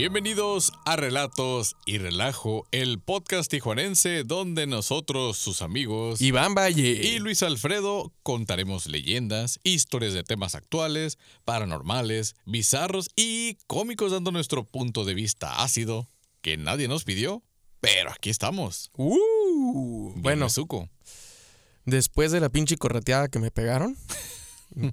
[0.00, 7.18] Bienvenidos a Relatos y Relajo, el podcast tijuanense donde nosotros, sus amigos Iván Valle y
[7.18, 15.04] Luis Alfredo contaremos leyendas, historias de temas actuales, paranormales, bizarros y cómicos dando nuestro punto
[15.04, 16.08] de vista ácido
[16.40, 17.42] que nadie nos pidió,
[17.82, 18.90] pero aquí estamos.
[18.96, 20.88] Uh, bueno, besuco.
[21.84, 23.98] después de la pinche correteada que me pegaron,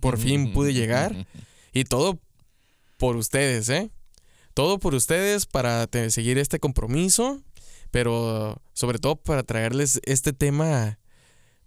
[0.02, 1.26] por fin pude llegar.
[1.74, 2.18] Y todo
[2.98, 3.92] por ustedes, ¿eh?
[4.58, 7.44] Todo por ustedes para seguir este compromiso,
[7.92, 10.98] pero sobre todo para traerles este tema,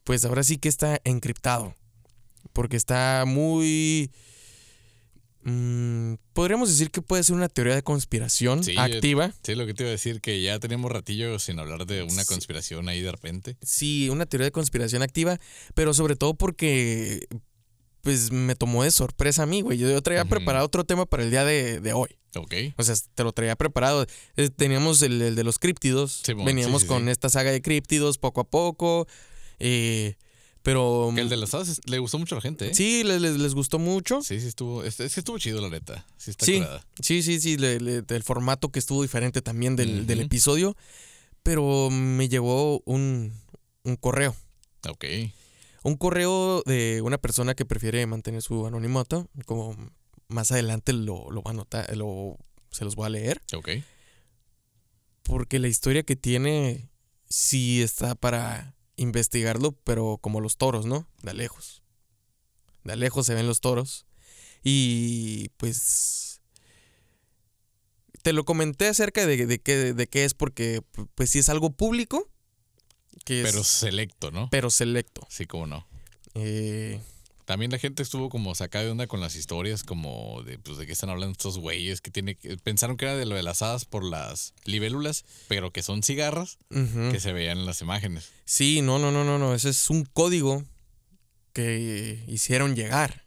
[0.03, 1.77] pues ahora sí que está encriptado,
[2.53, 4.11] porque está muy...
[5.45, 9.33] mm, podríamos decir que puede ser una teoría de conspiración Sí, activa.
[9.45, 12.25] Sí, lo que te iba a decir, que ya tenemos ratillo sin hablar de una
[12.25, 12.27] Sí.
[12.27, 13.57] conspiración ahí de repente.
[13.63, 15.39] Sí, una teoría de conspiración activa,
[15.75, 17.29] pero sobre todo porque
[18.01, 19.79] pues me tomó de sorpresa a mí, güey.
[19.79, 22.17] Yo, traía preparado otro tema para el día de, de hoy.
[22.37, 22.55] Ok.
[22.77, 24.07] O sea, te lo traía preparado.
[24.37, 26.21] Eh, Teníamos el, el de los críptidos.
[26.25, 27.11] Simón, Veníamos sí, sí, con sí.
[27.11, 29.07] esta saga de críptidos poco a poco.
[29.59, 30.15] eh,
[30.63, 32.75] pero Que el de las hadas le gustó mucho a la gente, ¿eh?
[32.75, 34.23] sí, les, les- les gustó mucho.
[34.23, 36.07] Sí, sí estuvo, es, es que estuvo chido la neta.
[36.19, 36.87] Sí está Sí, curada.
[37.03, 37.57] sí, sí, sí.
[37.57, 40.77] le- le- el formato que estuvo diferente también del, del episodio.
[41.43, 43.33] Pero me llegó un,
[43.85, 44.37] un correo.
[44.87, 45.05] Ok.
[45.83, 49.75] Un correo de una persona que prefiere mantener su anonimato, como
[50.31, 52.39] más adelante lo, lo va a notar, lo,
[52.71, 53.69] se los voy a leer, Ok.
[55.23, 56.89] porque la historia que tiene
[57.29, 61.07] sí está para investigarlo, pero como los toros, ¿no?
[61.23, 61.83] De lejos.
[62.85, 64.07] De lejos se ven los toros.
[64.63, 66.41] Y pues...
[68.23, 70.83] Te lo comenté acerca de, de qué, de qué es, porque
[71.15, 72.29] pues sí es algo público,
[73.25, 74.49] que es, Pero selecto, ¿no?
[74.51, 75.27] pero selecto.
[75.31, 75.87] Sí, como no.
[76.35, 77.01] Eh,
[77.51, 80.87] También la gente estuvo como sacada de onda con las historias, como de, pues, de
[80.87, 83.85] qué están hablando estos güeyes que tiene pensaron que era de lo de las hadas
[83.87, 88.31] por las libélulas, pero que son cigarras que se veían en las imágenes.
[88.45, 89.53] Sí, no, no, no, no, no.
[89.53, 90.63] Ese es un código
[91.53, 93.27] que hicieron llegar.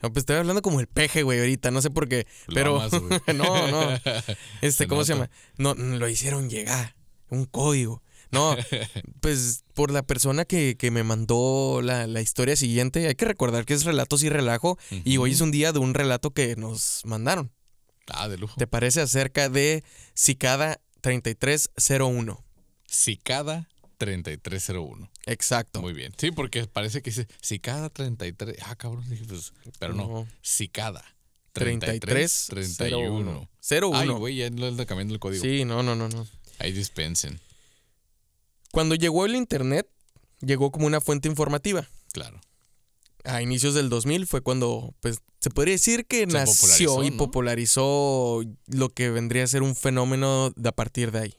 [0.00, 2.26] No, Pues estoy hablando como el peje, güey, ahorita, no sé por qué.
[2.48, 2.80] Lo Pero.
[2.80, 2.90] amas,
[3.36, 4.00] no, no.
[4.62, 5.30] Este, ¿cómo se llama?
[5.58, 6.96] No, lo hicieron llegar.
[7.28, 8.02] Un código.
[8.32, 8.56] No,
[9.20, 13.64] pues por la persona que, que me mandó la, la historia siguiente, hay que recordar
[13.64, 14.78] que es relatos y relajo.
[15.04, 17.52] Y hoy es un día de un relato que nos mandaron.
[18.08, 18.54] Ah, de lujo.
[18.58, 19.84] ¿Te parece acerca de
[20.14, 22.44] Cicada 3301?
[22.86, 25.10] Cicada 3301.
[25.26, 25.80] Exacto.
[25.80, 26.12] Muy bien.
[26.16, 28.56] Sí, porque parece que dice Cicada 33.
[28.62, 29.08] Ah, cabrón.
[29.08, 30.08] dije, pues, pero no.
[30.08, 30.28] No.
[30.42, 31.04] Cicada
[31.52, 33.48] 33 31.
[33.60, 33.96] 01.
[33.96, 35.42] Ay, güey, ya no anda cambiando el código.
[35.42, 36.26] Sí, no, no, no, no.
[36.58, 37.38] Ahí dispensen.
[38.72, 39.88] Cuando llegó el internet,
[40.40, 41.88] llegó como una fuente informativa.
[42.12, 42.40] Claro.
[43.24, 47.10] A inicios del 2000 fue cuando, pues, se podría decir que Se nació popularizó, y
[47.10, 47.16] ¿no?
[47.18, 51.34] popularizó lo que vendría a ser un fenómeno de a partir de ahí.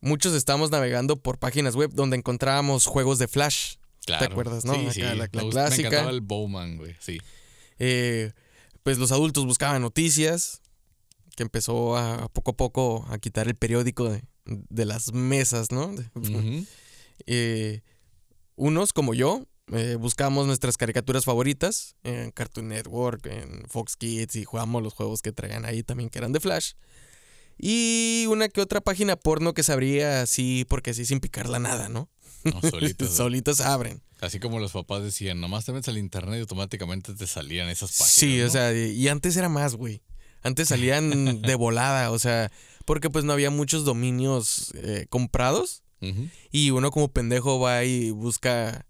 [0.00, 3.74] Muchos estamos navegando por páginas web donde encontrábamos juegos de Flash.
[4.04, 4.26] Claro.
[4.26, 4.74] acuerdas, no?
[4.74, 5.00] Sí, Acá sí.
[5.00, 5.82] la- la Me gust- clásica.
[5.82, 6.94] Me encantaba el Bowman, güey.
[7.00, 7.18] Sí.
[7.78, 8.32] Eh,
[8.84, 10.60] pues los adultos buscaban noticias,
[11.34, 15.94] que empezó a, poco a poco a quitar el periódico de, de las mesas, ¿no?
[17.28, 17.80] Eh,
[18.56, 24.44] unos como yo eh, buscamos nuestras caricaturas favoritas en Cartoon Network, en Fox Kids y
[24.44, 26.72] jugamos los juegos que traían ahí también que eran de Flash.
[27.58, 31.88] Y una que otra página porno que se abría así porque así sin picarla nada,
[31.88, 32.08] ¿no?
[32.44, 33.10] No, solitos.
[33.16, 34.02] Solitos abren.
[34.20, 37.90] Así como los papás decían, nomás te metes al internet y automáticamente te salían esas
[37.90, 38.12] páginas.
[38.12, 38.46] Sí, ¿no?
[38.46, 40.02] o sea, y antes era más, güey.
[40.42, 41.10] Antes salían
[41.42, 42.52] de volada, o sea,
[42.86, 45.82] porque pues no había muchos dominios eh, comprados
[46.52, 48.86] y uno como pendejo va y busca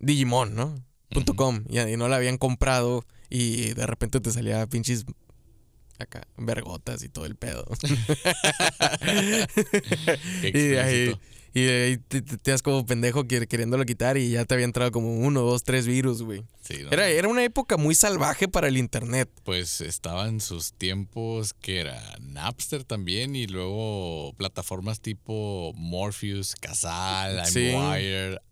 [0.00, 0.74] Digimon, ¿no?
[1.10, 5.04] Punto .com y, y no la habían comprado y de repente te salía pinches
[6.00, 7.64] acá vergotas y todo el pedo.
[10.42, 11.16] Y ahí.
[11.54, 14.64] Y ahí te, te, te das como pendejo quer- queriéndolo quitar y ya te había
[14.64, 16.42] entrado como uno, dos, tres virus, güey.
[16.62, 16.90] Sí, ¿no?
[16.92, 19.28] Era, era una época muy salvaje para el internet.
[19.44, 27.44] Pues estaba en sus tiempos que era Napster también y luego plataformas tipo Morpheus, Casal,
[27.46, 27.72] Sí.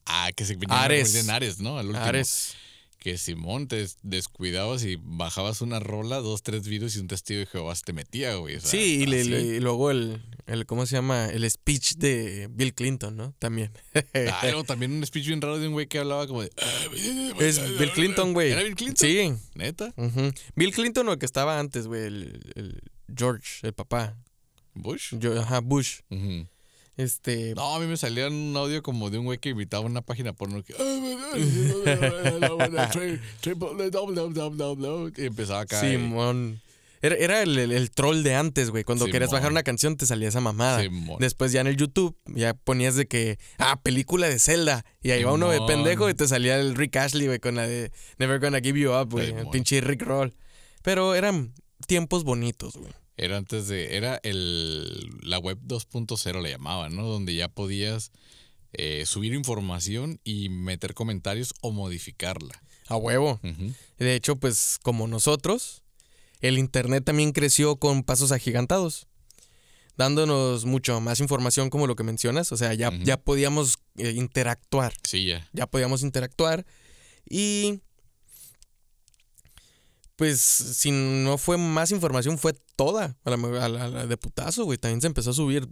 [0.06, 1.14] Ah, que se Ares.
[1.14, 1.78] en Ares, ¿no?
[1.78, 2.04] Al último.
[2.04, 2.54] Ares.
[2.98, 7.40] Que Simón te des- descuidabas y bajabas una rola, dos, tres virus y un testigo
[7.40, 8.56] de Jehová te metía, güey.
[8.56, 10.20] o sea, Sí, y, le- y luego el,
[10.50, 11.26] el, ¿cómo se llama?
[11.26, 13.34] El speech de Bill Clinton, ¿no?
[13.38, 13.72] También.
[14.14, 16.50] Ah, luego también un speech bien raro de un güey que hablaba como de...
[17.38, 18.52] es Bill Clinton, güey.
[18.52, 19.08] ¿Era Bill Clinton?
[19.08, 19.32] Sí.
[19.54, 19.94] ¿Neta?
[20.54, 22.82] Bill Clinton o el que estaba antes, güey, el, el
[23.14, 24.16] George, el papá.
[24.74, 25.14] ¿Bush?
[25.18, 26.00] Yo, ajá, Bush.
[26.96, 27.54] Este.
[27.54, 30.32] No, a mí me salía un audio como de un güey que invitaba una página
[30.32, 30.74] porno que...
[35.16, 35.78] y empezaba acá.
[35.86, 36.60] eh, Simón.
[37.02, 38.84] Era, era el, el- el troll de antes, güey.
[38.84, 40.78] Cuando querías bajar una canción te salía esa mamada.
[41.18, 44.84] Después ya en el YouTube ya ponías de que, ah, película de Zelda.
[45.02, 47.66] Y ahí va uno de pendejo y te salía el Rick Ashley, güey, con la
[47.66, 49.30] de Never Gonna Give You Up, güey.
[49.30, 50.34] El pinche Rick Roll.
[50.82, 51.54] Pero eran
[51.86, 52.92] tiempos bonitos, güey.
[53.16, 53.96] Era antes de.
[53.96, 55.10] Era el.
[55.22, 57.06] La web 2.0 le llamaban, ¿no?
[57.06, 58.12] Donde ya podías
[58.72, 62.62] eh, subir información y meter comentarios o modificarla.
[62.88, 63.38] A huevo.
[63.98, 65.82] De hecho, pues como nosotros,
[66.40, 69.06] el Internet también creció con pasos agigantados,
[69.96, 72.52] dándonos mucho más información como lo que mencionas.
[72.52, 75.48] O sea, ya, ya podíamos eh, interactuar, Sí, ya.
[75.52, 76.64] ya podíamos interactuar
[77.28, 77.80] y...
[80.16, 84.16] Pues si no fue más información, fue toda a la, a la- a la de
[84.18, 84.76] putazo, güey.
[84.76, 85.66] También se empezó a subir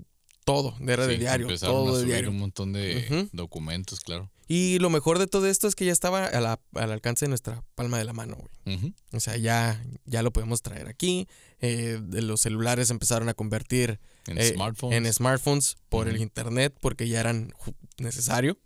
[0.53, 2.31] todo, era de diario, empezaron todo a subir diario.
[2.31, 4.31] un montón de documentos, claro.
[4.51, 7.29] Y lo mejor de todo esto es que ya estaba a la- al alcance de
[7.29, 8.95] nuestra palma de la mano, güey.
[9.13, 11.29] O sea, ya, ya lo podemos traer aquí.
[11.61, 14.97] Eh, de los celulares empezaron a convertir En eh, smartphones.
[14.97, 17.53] en smartphones por el internet porque ya eran
[17.99, 18.57] necesario.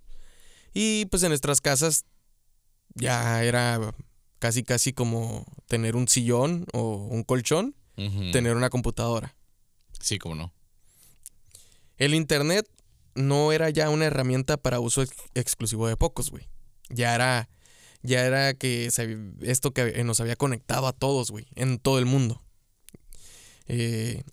[0.72, 2.04] Y pues en nuestras casas
[2.94, 3.94] ya era
[4.38, 7.74] casi casi como tener un sillón o un colchón,
[8.32, 9.34] tener una computadora.
[10.00, 10.52] Sí, como no.
[12.02, 12.68] El internet
[13.14, 16.48] no era ya una herramienta para uso ex- exclusivo de pocos, güey.
[16.88, 17.48] Ya era
[18.02, 18.90] ya era que
[19.42, 22.42] esto que nos había conectado a todos, güey, en todo el mundo.
[23.68, 24.24] Eh,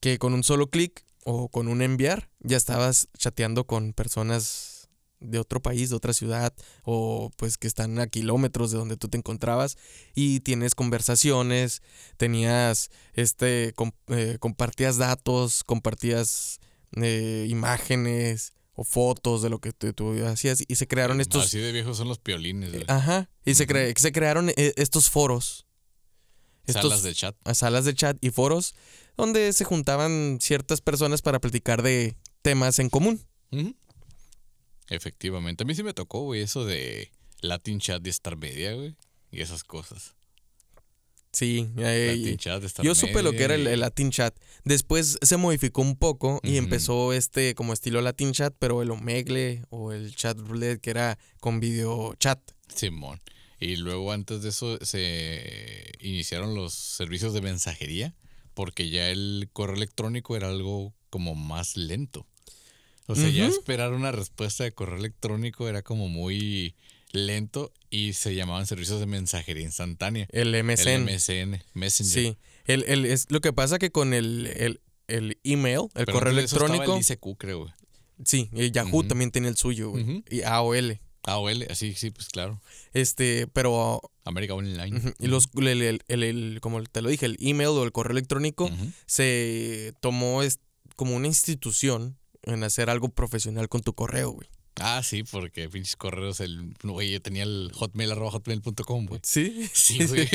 [0.00, 4.88] que con un solo clic o con un enviar ya estabas chateando con personas
[5.20, 9.08] de otro país, de otra ciudad, o pues que están a kilómetros de donde tú
[9.08, 9.76] te encontrabas
[10.14, 11.82] y tienes conversaciones,
[12.16, 13.74] tenías, este,
[14.08, 16.58] eh, compartías datos, compartías
[16.96, 21.44] eh, imágenes o fotos de lo que tú, tú hacías y se crearon estos...
[21.46, 22.72] Así de viejos son los piolines.
[22.88, 25.66] Ajá, y se, cre- se crearon eh, estos foros.
[26.66, 27.36] Estos, Salas de chat.
[27.54, 28.74] salas de chat y foros
[29.16, 33.20] donde se juntaban ciertas personas para platicar de temas en común.
[34.88, 35.64] Efectivamente.
[35.64, 37.10] A mí sí me tocó, güey, eso de
[37.40, 38.96] Latin Chat de Star Media, güey.
[39.30, 40.14] Y esas cosas.
[41.32, 44.34] Sí, eh, Latin Chat yo supe lo que era el, Latin Chat.
[44.64, 49.62] Después se modificó un poco y empezó este como estilo Latin Chat, pero el Omegle
[49.70, 52.40] o el Chat Roulette que era con video chat.
[52.74, 53.20] Simón.
[53.60, 58.14] Y luego antes de eso se iniciaron los servicios de mensajería
[58.54, 62.26] porque ya el correo electrónico era algo como más lento.
[63.06, 66.76] O sea, ya esperar una respuesta de correo electrónico era como muy
[67.12, 70.26] lento y se llamaban servicios de mensajería instantánea.
[70.30, 70.88] El MSN.
[70.88, 72.22] El MSN, Messenger.
[72.22, 72.36] Sí.
[72.66, 76.38] El, el- es lo que pasa que con el, el, el email, el Pero correo
[76.38, 76.96] eso electrónico.
[76.96, 77.72] el ICQ, creo, güey.
[78.24, 79.08] Sí, el Yahoo Ujú.
[79.08, 80.22] también tenía el suyo, güey.
[80.30, 81.00] Y AOL.
[81.22, 82.60] AOL, así, sí, pues claro.
[82.92, 84.00] Este, pero.
[84.24, 85.14] América Online.
[85.18, 88.12] Y los, el, el- el- el- como te lo dije, el email o el correo
[88.12, 88.70] electrónico
[89.06, 90.42] se tomó
[90.96, 94.48] como una institución en hacer algo profesional con tu correo, güey.
[94.82, 99.20] Ah, sí, porque pinches correos, el güey, yo tenía el hotmail arroba hotmail.com, güey.
[99.22, 99.68] Sí.
[99.72, 100.26] Sí, güey.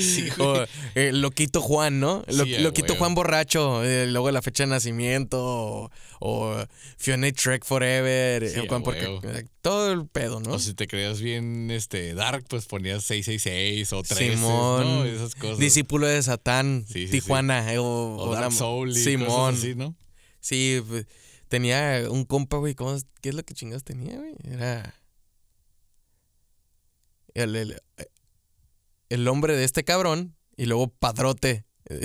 [0.00, 0.48] sí, güey.
[0.48, 2.24] O eh, Loquito Juan, ¿no?
[2.28, 2.94] Lo- Sí, Loquito.
[2.96, 5.90] Juan borracho, eh, luego la fecha de nacimiento, o,
[6.20, 6.64] o
[6.98, 10.52] Fiona Trek Forever, Sí, eh, Juan, porque eh, todo el pedo, ¿no?
[10.54, 14.84] O si te creas bien este dark, pues ponías 666 o 13, Simón.
[14.84, 15.04] ¿no?
[15.04, 15.58] Esas cosas.
[15.58, 19.26] Discípulo de Satán, Sí, Tijuana, eh, o, o Dark Soul y Simón.
[19.28, 19.94] cosas así, ¿no?
[20.42, 21.06] Sí, pues,
[21.50, 24.34] tenía un compa, güey, ¿cómo ¿qué es lo que chingados tenía, güey?
[24.44, 24.94] Era
[27.34, 27.76] el, el,
[29.10, 31.66] el hombre de este cabrón y luego padrote.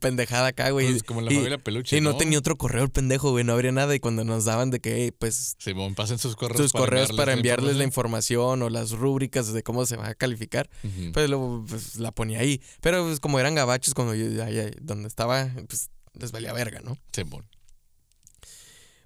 [0.00, 0.88] Pendejada acá, güey.
[0.88, 2.16] Pues como la y, familia peluche, y no ¿no?
[2.16, 4.94] tenía otro correo el pendejo, güey, no habría nada y cuando nos daban de que,
[5.02, 8.62] hey, pues Simón, pasen sus correos tus correos para enviarles la información.
[8.62, 10.70] o las rúbricas de cómo se va a calificar,
[11.12, 12.60] pues, luego, pues, la ponía ahí.
[12.80, 16.98] Pero pues, como eran gabachos, cuando yo ya- donde estaba, pues les valía verga, ¿no?
[17.12, 17.46] Simón.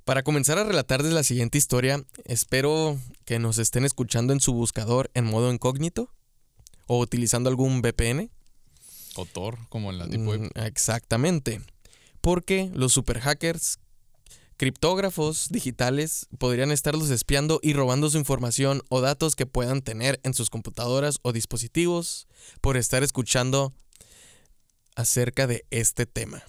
[0.04, 5.10] Para comenzar a relatarles la siguiente historia, espero que nos estén escuchando en su buscador
[5.14, 6.10] en modo incógnito
[6.86, 8.30] o utilizando algún VPN.
[9.16, 10.40] O Tor, como en la Deep Web.
[10.40, 11.62] Mm, Exactamente.
[12.20, 13.78] Porque los super hackers,
[14.58, 20.34] criptógrafos digitales, podrían estarlos espiando y robando su información o datos que puedan tener en
[20.34, 22.28] sus computadoras o dispositivos
[22.60, 23.72] por estar escuchando
[24.96, 26.42] acerca de este tema.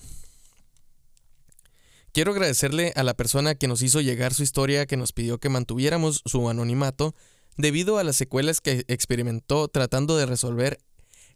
[2.15, 5.49] Quiero agradecerle a la persona que nos hizo llegar su historia, que nos pidió que
[5.49, 7.13] mantuviéramos su anonimato,
[7.57, 10.77] debido a las secuelas que experimentó tratando de resolver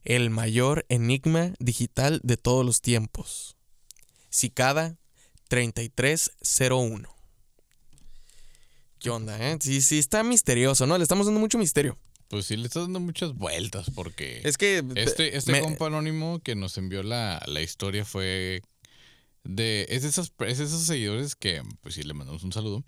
[0.06, 3.58] el mayor enigma digital de todos los tiempos.
[4.30, 4.96] Cicada
[5.50, 7.10] 3301.
[9.00, 9.58] ¿Qué onda, eh?
[9.60, 10.98] Sí, sí, está misterioso, ¿no?
[10.98, 11.98] Le estamos dando mucho misterio.
[12.30, 14.82] Pues sí, le estás dando muchas vueltas porque Es que.
[14.96, 18.62] este, este me- compa anónimo que nos envió la, la historia fue
[19.44, 19.86] de...
[19.90, 22.84] Es de, esos, es de esos seguidores que, pues sí, le mandamos un saludo,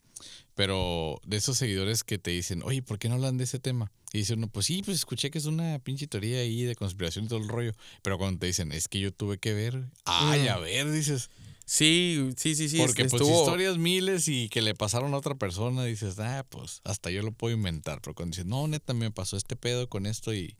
[0.55, 3.91] pero de esos seguidores que te dicen, oye, ¿por qué no hablan de ese tema?
[4.13, 7.25] Y dice uno, pues sí, pues escuché que es una pinche teoría ahí de conspiración
[7.25, 7.71] y todo el rollo.
[8.01, 10.49] Pero cuando te dicen, es que yo tuve que ver, ay, Mm.
[10.49, 11.29] a ver, dices,
[11.65, 12.77] Sí, sí, sí, sí.
[12.79, 17.11] porque pues historias miles y que le pasaron a otra persona, dices, ah, pues hasta
[17.11, 18.01] yo lo puedo inventar.
[18.01, 20.57] Pero cuando dices, no, neta, me pasó este pedo con esto y,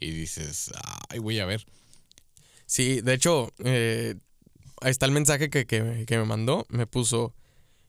[0.00, 0.72] y dices,
[1.08, 1.64] ay, voy a ver.
[2.66, 4.16] Sí, de hecho, eh,
[4.80, 6.66] ahí está el mensaje que, que- que me mandó.
[6.68, 7.34] Me puso: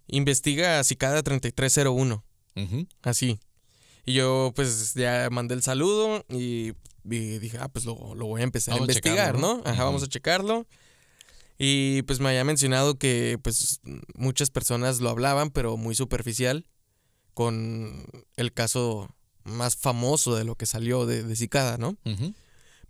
[0.07, 2.23] investiga Cicada 3301.
[2.55, 2.87] Ujú.
[3.01, 3.39] Así.
[4.05, 6.73] Y yo, pues, ya mandé el saludo y,
[7.05, 9.57] y dije, ah, pues lo, lo voy a empezar Vamos a a investigar, checarlo, ¿no?
[9.57, 9.63] ¿no?
[9.69, 10.65] Ajá, vamos a checarlo.
[11.57, 13.79] Y pues me había mencionado que, pues,
[14.15, 16.65] muchas personas lo hablaban, pero muy superficial,
[17.35, 18.05] con
[18.35, 21.97] el caso más famoso de lo que salió de, de Cicada, ¿no?
[22.05, 22.33] Ujú.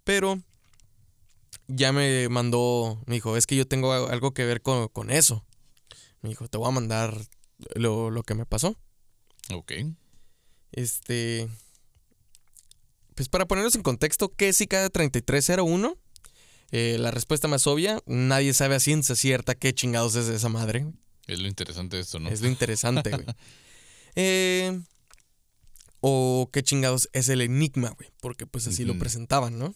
[0.05, 0.39] Pero
[1.67, 5.46] ya me mandó, me dijo, es que yo tengo algo que ver con, con eso.
[6.22, 7.17] Me dijo, te voy a mandar
[7.75, 8.77] lo, lo que me pasó.
[9.53, 9.74] Ok.
[10.72, 11.50] Este.
[13.15, 15.98] Pues para ponernos en contexto, ¿qué es Cicada 3301?
[16.72, 20.88] Eh, la respuesta más obvia, nadie sabe a ciencia cierta qué chingados es esa madre.
[21.27, 22.29] Es lo interesante de esto, ¿no?
[22.29, 23.25] Es lo interesante, güey.
[24.15, 24.77] Eh,
[26.01, 28.10] o qué chingados es el enigma, güey.
[28.20, 29.74] Porque pues así lo presentaban, ¿no?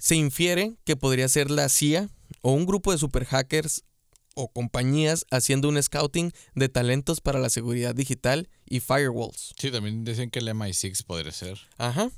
[0.00, 2.08] Se infiere que podría ser la CIA
[2.40, 3.84] o un grupo de super hackers
[4.34, 9.52] o compañías haciendo un scouting de talentos para la seguridad digital y firewalls.
[9.58, 11.58] Sí, también decían que el MI6 podría ser.
[11.76, 12.10] Ajá.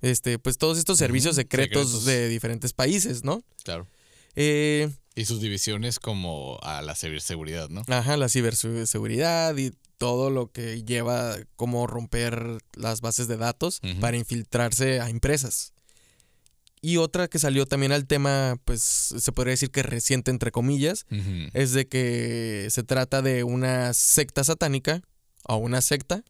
[0.00, 2.04] Este, pues todos estos servicios secretos, secretos.
[2.06, 3.44] de diferentes países, ¿no?
[3.62, 3.86] Claro.
[4.34, 7.84] Eh, Y sus divisiones como a la ciberseguridad, ¿no?
[7.86, 14.16] ajá, la ciberseguridad y todo lo que lleva como romper las bases de datos para
[14.16, 15.72] infiltrarse a empresas.
[16.84, 21.06] Y otra que salió también al tema, pues se podría decir que reciente entre comillas,
[21.52, 25.00] es de que se trata de una secta satánica
[25.44, 26.24] o una secta,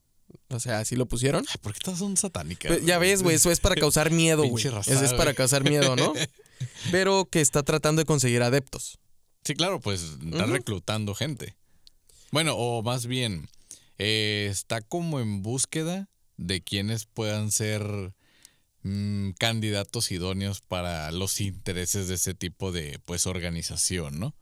[0.49, 1.47] o sea, así lo pusieron.
[1.63, 2.71] ¿Por qué todas son satánicas?
[2.71, 4.67] Pues, ya ves, güey, eso es para causar miedo, güey.
[4.67, 6.13] Eso es para causar miedo, ¿no?
[6.91, 8.99] Pero que está tratando de conseguir adeptos.
[9.45, 11.57] Sí, claro, pues está reclutando gente.
[12.31, 13.49] Bueno, o más bien,
[13.99, 18.15] eh, está como en búsqueda de quienes puedan ser
[18.83, 24.35] mm, candidatos idóneos para los intereses de ese tipo de pues organización, ¿no?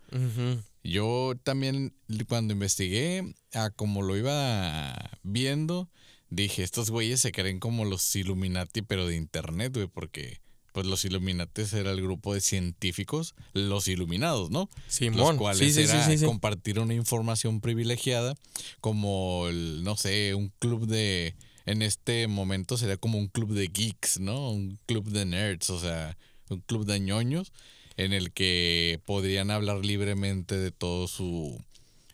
[0.82, 1.94] Yo también
[2.28, 5.88] cuando investigué a como lo iba viendo,
[6.30, 10.40] dije, estos güeyes se creen como los Illuminati, pero de internet, güey, porque
[10.72, 14.70] pues los Illuminati era el grupo de científicos, los iluminados, ¿no?
[14.88, 15.18] Simón.
[15.18, 16.24] los cuales sí, era sí, sí.
[16.24, 18.34] compartir una información privilegiada,
[18.80, 21.34] como el, no sé, un club de,
[21.66, 24.50] en este momento sería como un club de geeks, ¿no?
[24.50, 26.16] Un club de nerds, o sea,
[26.48, 27.52] un club de ñoños,
[27.96, 31.62] en el que podrían hablar libremente de todo su,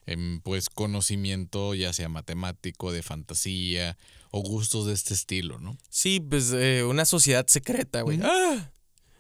[0.07, 3.97] em, pues, conocimiento, ya sea matemático, de fantasía,
[4.31, 5.79] o gustos de este estilo, ¿no?
[5.89, 8.21] Sí, pues eh, una sociedad secreta, güey.
[8.23, 8.71] ¡Ah!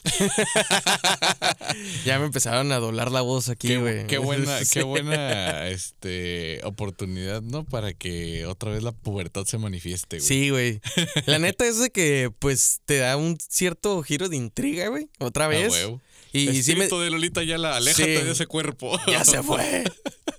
[2.04, 4.06] ya me empezaron a doblar la voz aquí, güey.
[4.06, 7.64] qué buena, qué buena este, oportunidad, ¿no?
[7.64, 10.26] Para que otra vez la pubertad se manifieste, güey.
[10.28, 10.80] Sí, güey.
[11.26, 15.08] La neta es de que, pues, te da un cierto giro de intriga, güey.
[15.18, 15.72] Otra vez.
[15.72, 16.00] huevo.
[16.32, 16.86] Y, y sí me...
[16.86, 18.24] De Lolita ya la aléjate Sí.
[18.24, 18.98] de ese cuerpo.
[19.06, 19.84] Ya se fue.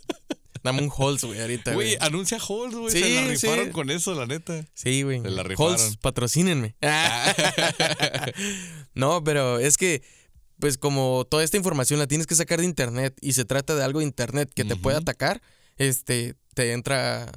[0.67, 2.91] Dame un Halls, güey, ahorita, Güey, anuncia Halls, güey.
[2.91, 3.71] Sí, se la rifaron sí.
[3.71, 4.65] con eso, la neta.
[4.73, 5.21] Sí, güey.
[5.21, 5.75] Se la rifaron.
[5.75, 6.75] Halls, patrocínenme.
[8.93, 10.03] no, pero es que,
[10.59, 13.83] pues como toda esta información la tienes que sacar de internet y se trata de
[13.85, 14.81] algo de internet que te Ujú.
[14.81, 15.41] puede atacar,
[15.77, 17.31] este, te entra,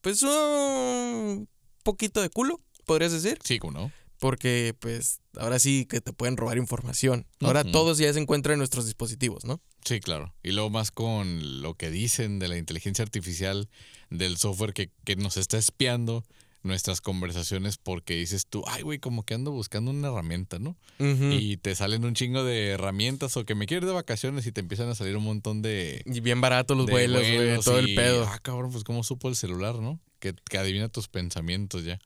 [0.00, 1.48] pues, un
[1.84, 3.38] poquito de culo, podrías decir.
[3.44, 3.92] Sí, ¿cómo no?
[4.18, 7.24] Porque, pues, ahora sí que te pueden robar información.
[7.38, 9.60] Ahora todos ya se encuentran en nuestros dispositivos, ¿no?
[9.84, 10.34] Sí, claro.
[10.42, 13.68] Y luego más con lo que dicen de la inteligencia artificial,
[14.10, 16.24] del software que, que nos está espiando
[16.62, 20.76] nuestras conversaciones porque dices tú, ay, güey, como que ando buscando una herramienta, ¿no?
[20.98, 24.52] Y te salen un chingo de herramientas o que me quiero ir de vacaciones y
[24.52, 26.02] te empiezan a salir un montón de...
[26.04, 28.26] Y bien barato los vuelos, güey, todo el pedo.
[28.28, 30.00] Ah, cabrón, pues cómo supo el celular, ¿no?
[30.18, 32.00] Que, que adivina tus pensamientos ya.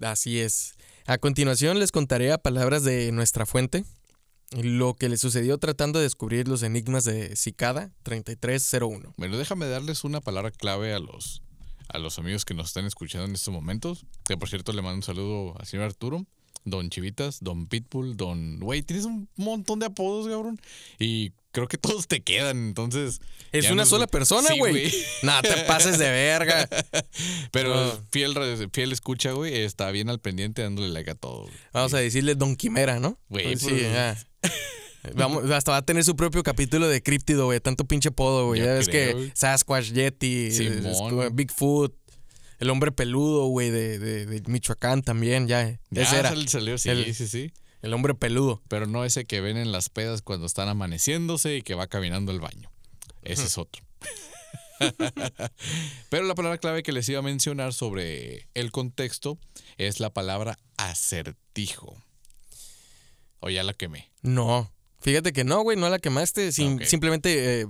[0.00, 0.74] Así es.
[1.06, 3.84] A continuación les contaré a palabras de nuestra fuente
[4.50, 9.14] lo que le sucedió tratando de descubrir los enigmas de Cicada 3301.
[9.16, 11.42] Bueno, déjame darles una palabra clave a los,
[11.88, 14.04] a los amigos que nos están escuchando en estos momentos.
[14.24, 16.26] Que por cierto le mando un saludo al señor Arturo,
[16.64, 18.58] Don Chivitas, Don Pitbull, Don...
[18.60, 20.60] Güey, tienes un montón de apodos, cabrón.
[20.98, 23.20] Y creo que todos te quedan, entonces.
[23.52, 24.92] Es una sola persona, Sí, güey.
[25.22, 26.68] no te pases de verga.
[27.52, 28.34] Pero fiel,
[28.72, 31.48] fiel escucha, güey, está bien al pendiente dándole like a todo.
[31.72, 33.18] Vamos a decirle Don Quimera, ¿no?
[33.28, 34.18] Güey, sí, pues- ya.
[35.14, 37.58] Vamos, hasta va a tener su propio capítulo de críptido, güey.
[37.60, 38.60] Tanto pinche podo, güey.
[38.60, 39.32] Ya ves creo, que.
[39.34, 41.10] Sasquatch, Yeti, Simón.
[41.10, 41.94] como Bigfoot,
[42.58, 45.78] el hombre peludo, güey, de, de- de Michoacán también, ya.
[45.90, 46.28] Ya ese era.
[46.28, 47.52] sal- salió, sí, El- sí, sí.
[47.80, 48.60] El hombre peludo.
[48.68, 52.30] Pero no ese que ven en las pedas cuando están amaneciéndose y que va caminando
[52.30, 52.70] al baño.
[53.22, 53.82] Ese es otro.
[56.10, 59.38] Pero la palabra clave que les iba a mencionar sobre el contexto
[59.78, 61.96] es la palabra acertijo.
[63.40, 64.10] O ya la quemé.
[64.22, 64.72] No.
[65.00, 66.52] Fíjate que no, güey, no la quemaste.
[66.52, 67.66] Simplemente eh,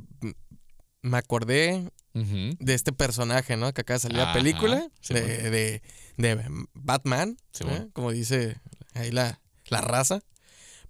[1.02, 3.72] me acordé de este personaje, ¿no?
[3.72, 5.50] Que acaba de salir la película sí, de, bueno.
[5.50, 5.82] de-
[6.16, 7.86] de Batman, Sí, ¿eh?
[7.92, 8.60] como dice
[8.94, 10.22] ahí la, la raza,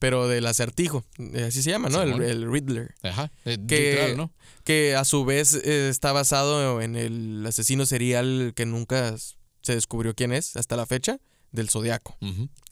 [0.01, 2.01] pero del acertijo, eh, así se llama, ¿no?
[2.03, 3.31] El, el Riddler, Ajá.
[3.45, 4.33] eh, Que- literal, ¿no?
[4.65, 9.15] que a su vez eh, está basado en el asesino serial que nunca
[9.63, 11.19] se descubrió quién es hasta la fecha,
[11.53, 12.17] del Zodiaco.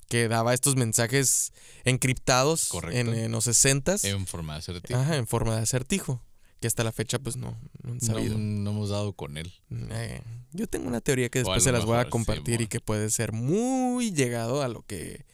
[0.08, 1.52] Que daba estos mensajes
[1.84, 4.98] encriptados en, en los 60s, En forma de acertijo.
[5.00, 6.22] ajá, en forma de acertijo,
[6.60, 8.36] que hasta la fecha pues no, no han sabido.
[8.38, 9.52] no hemos dado con él.
[9.70, 10.22] Eh,
[10.52, 13.32] yo tengo una teoría que después se las voy a compartir y que puede ser
[13.32, 15.24] muy llegado a lo que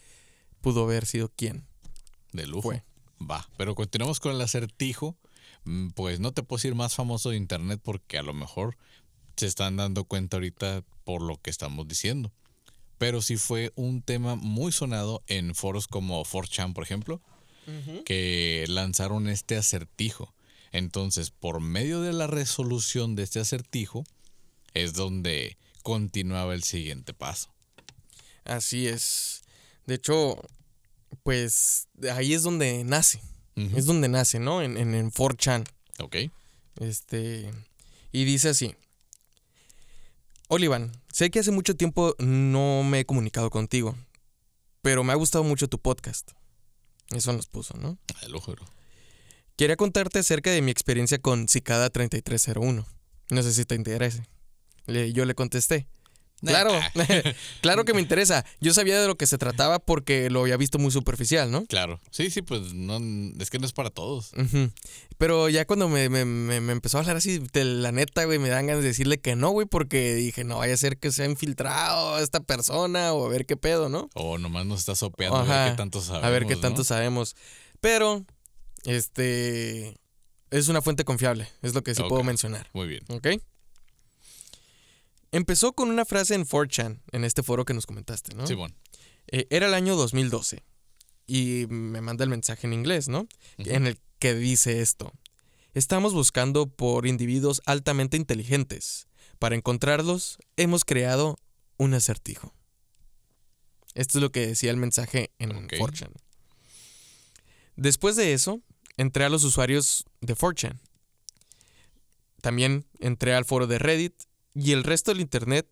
[0.60, 1.66] pudo haber sido quién.
[2.32, 2.62] De lujo.
[2.62, 2.82] Fue.
[3.30, 3.48] Va.
[3.56, 5.16] Pero continuamos con el acertijo.
[5.64, 8.76] Mm, Pues no te puedo decir más famoso de internet porque a lo mejor
[9.36, 12.32] se están dando cuenta ahorita por lo que estamos diciendo.
[12.98, 17.20] Pero sí fue un tema muy sonado en foros como 4chan, por ejemplo,
[18.04, 20.34] que lanzaron este acertijo.
[20.70, 24.04] Entonces, por medio de la resolución de este acertijo,
[24.74, 27.50] es donde continuaba el siguiente paso.
[28.44, 29.42] Así es.
[29.86, 30.36] De hecho,
[31.22, 33.20] pues ahí es donde nace.
[33.56, 34.62] Es donde nace, ¿no?
[34.62, 35.64] En, en, en 4chan.
[36.00, 36.16] Ok.
[36.80, 37.50] Este.
[38.10, 38.74] Y dice así.
[40.54, 43.96] Olivan, sé que hace mucho tiempo no me he comunicado contigo,
[44.82, 46.30] pero me ha gustado mucho tu podcast.
[47.10, 47.98] Eso nos puso, ¿no?
[48.28, 48.64] Lujo, bro.
[49.56, 52.86] Quería contarte acerca de mi experiencia con Cicada 3301.
[53.30, 54.22] No sé si te interese.
[54.86, 55.88] Le- yo le contesté.
[56.50, 56.72] Claro,
[57.60, 58.44] claro que me interesa.
[58.60, 61.64] Yo sabía de lo que se trataba porque lo había visto muy superficial, ¿no?
[61.66, 62.00] Claro.
[62.10, 62.98] Sí, sí, pues no,
[63.40, 64.32] es que no es para todos.
[65.18, 68.38] Pero ya cuando me, me- me- me empezó a hablar así de la neta, güey,
[68.38, 71.12] me dan ganas de decirle que no, güey, porque dije, no vaya a ser que
[71.12, 74.10] se ha infiltrado esta persona o a ver qué pedo, ¿no?
[74.14, 76.24] O nomás nos está sopeando a ver qué tanto sabemos.
[76.26, 76.60] a ver qué ¿no?
[76.60, 77.36] tanto sabemos.
[77.80, 78.24] Pero,
[78.84, 79.96] este,
[80.50, 82.68] es una fuente confiable, es lo que sí puedo mencionar.
[82.72, 83.02] Muy bien.
[83.08, 83.28] ¿Ok?
[85.34, 88.46] Empezó con una frase en 4chan, en este foro que nos comentaste, ¿no?
[88.46, 88.72] Simón.
[89.26, 90.62] Eh, era el año 2012.
[91.26, 93.26] Y me manda el mensaje en inglés, ¿no?
[93.58, 95.12] En el que dice esto.
[95.72, 99.08] Estamos buscando por individuos altamente inteligentes.
[99.40, 101.36] Para encontrarlos, hemos creado
[101.78, 102.54] un acertijo.
[103.94, 105.72] Esto es lo que decía el mensaje en Ok.
[105.72, 106.12] 4chan.
[107.74, 108.60] Después de eso,
[108.96, 110.78] entré a los usuarios de 4chan.
[112.40, 114.14] También entré al foro de Reddit
[114.54, 115.68] y el resto del internet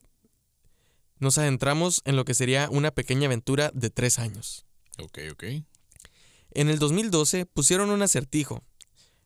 [1.18, 4.66] nos adentramos en lo que sería una pequeña aventura de tres años.
[4.98, 5.44] Ok, ok.
[6.50, 8.62] En el 2012 pusieron un acertijo,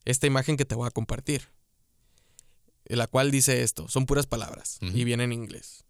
[0.04, 1.48] esta imagen que te voy a compartir,
[2.84, 5.84] la cual dice esto, son puras palabras y viene en inglés.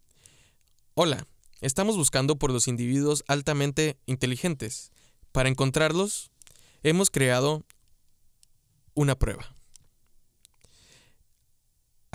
[0.95, 1.27] Hola,
[1.61, 4.91] estamos buscando por los individuos altamente inteligentes.
[5.31, 6.31] Para encontrarlos,
[6.81, 7.63] hemos creado
[8.95, 9.56] una prueba.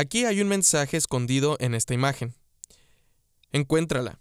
[0.02, 2.34] Aquí hay un mensaje escondido en esta imagen.
[3.52, 4.18] Encuéntrala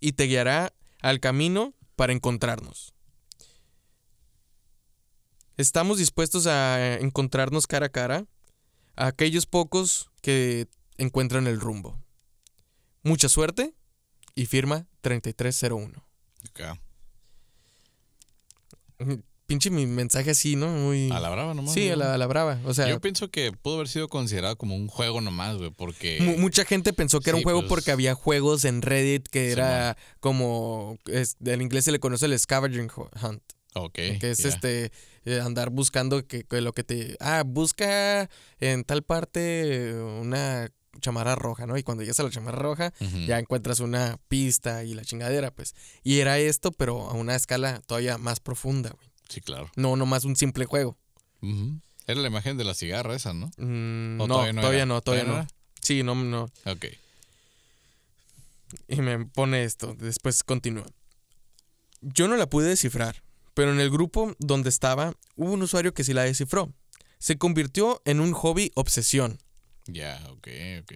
[0.00, 2.92] y te guiará al camino para encontrarnos.
[5.56, 8.26] Estamos dispuestos a encontrarnos cara a cara
[8.96, 10.66] a aquellos pocos que
[10.98, 11.96] encuentran el rumbo.
[13.04, 13.76] Mucha suerte
[14.34, 16.04] y firma 3301.
[16.50, 16.80] Acá.
[19.52, 20.68] Pinche mi mensaje así, ¿no?
[20.68, 21.10] Muy...
[21.10, 21.74] A la brava nomás.
[21.74, 22.58] sí, a la, a la brava.
[22.64, 26.18] O sea, Yo pienso que pudo haber sido considerado como un juego nomás, güey, porque...
[26.22, 29.46] mu- mucha gente pensó que era un juego pues- porque había juegos en Reddit que
[29.48, 30.96] Sí, era como...
[31.04, 33.42] Es, en inglés se le conoce el scavenging hu- hunt.
[33.74, 33.92] Ok.
[33.94, 34.90] que es este
[35.24, 38.28] eh, andar buscando que, que lo que te ah busca
[38.60, 42.92] en tal parte una chamarra roja no y cuando llegas a la chamarra roja
[43.26, 47.80] ya encuentras una pista y la chingadera pues y era esto pero a una escala
[47.86, 49.70] todavía más profunda güey Sí, claro.
[49.76, 50.96] no nomás un simple juego.
[52.06, 53.46] Era la imagen de la cigarra esa, ¿no?
[53.56, 54.52] Mm, ¿O no todavía
[54.86, 55.48] no todavía, no era?
[55.80, 56.86] sí no no Ok.
[58.88, 60.86] y me pone esto después continúa
[62.00, 63.22] yo no la pude descifrar
[63.54, 66.72] pero en el grupo donde estaba hubo un usuario que sí la descifró
[67.18, 69.38] se convirtió en un hobby obsesión.
[69.86, 70.48] Ya, ok,
[70.82, 70.92] ok.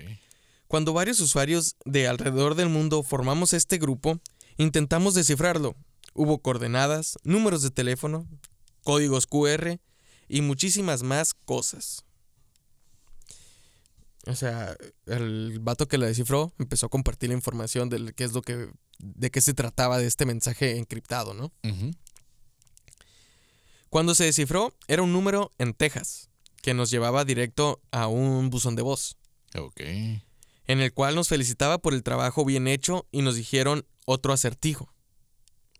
[0.66, 4.18] Cuando varios usuarios de alrededor del mundo formamos este grupo,
[4.57, 5.77] intentamos descifrarlo.
[6.17, 8.27] Hubo coordenadas, números de teléfono,
[8.83, 9.79] códigos QR
[10.29, 12.05] y muchísimas más cosas.
[14.27, 14.77] O sea,
[15.07, 18.71] el vato que la descifró empezó a compartir la información de qué es lo que
[18.99, 21.53] de qué se trataba de este mensaje encriptado, ¿no?
[23.91, 26.31] Cuando se descifró, era un número en Texas,
[26.63, 29.17] que nos llevaba directo a un buzón de voz,
[29.57, 29.81] Ok.
[29.81, 34.93] en el cual nos felicitaba por el trabajo bien hecho y nos dijeron otro acertijo.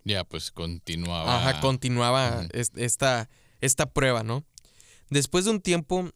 [0.07, 1.37] Ya, pues continuaba.
[1.37, 3.29] Ajá, continuaba esta,
[3.61, 4.45] esta prueba, ¿no?
[5.11, 6.09] Después de un tiempo,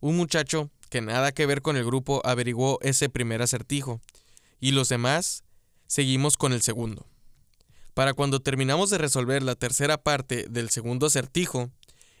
[0.00, 4.00] un muchacho que nada que ver con el grupo averiguó ese primer acertijo
[4.58, 5.44] y los demás
[5.86, 7.06] seguimos con el segundo.
[7.94, 11.70] Para cuando terminamos de resolver la tercera parte del segundo acertijo,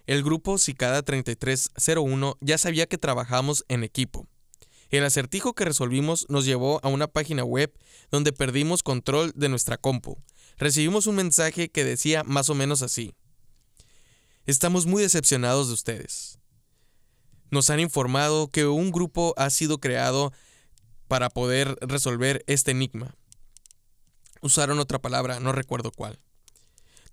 [0.06, 4.28] el grupo Cicada 3301 ya sabía que trabajamos en equipo.
[4.90, 7.72] El acertijo que resolvimos nos llevó a una página web
[8.12, 10.16] donde perdimos control de nuestra compu.
[10.58, 13.14] Recibimos un mensaje que decía más o menos así.
[14.46, 16.38] Estamos muy decepcionados de ustedes.
[17.50, 20.32] Nos han informado que un grupo ha sido creado
[21.08, 23.14] para poder resolver este enigma.
[24.40, 26.20] Usaron otra palabra, no recuerdo cuál.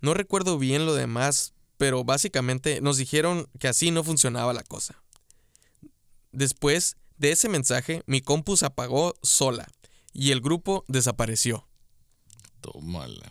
[0.00, 5.02] No recuerdo bien lo demás, pero básicamente nos dijeron que así no funcionaba la cosa.
[6.32, 9.68] Después de ese mensaje, mi compu se apagó sola
[10.12, 11.68] y el grupo desapareció.
[12.64, 13.30] Tómala.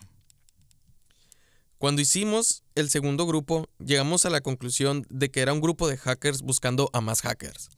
[1.79, 5.97] Cuando hicimos el segundo grupo, llegamos a la conclusión de que era un grupo de
[5.97, 7.71] hackers buscando a más hackers.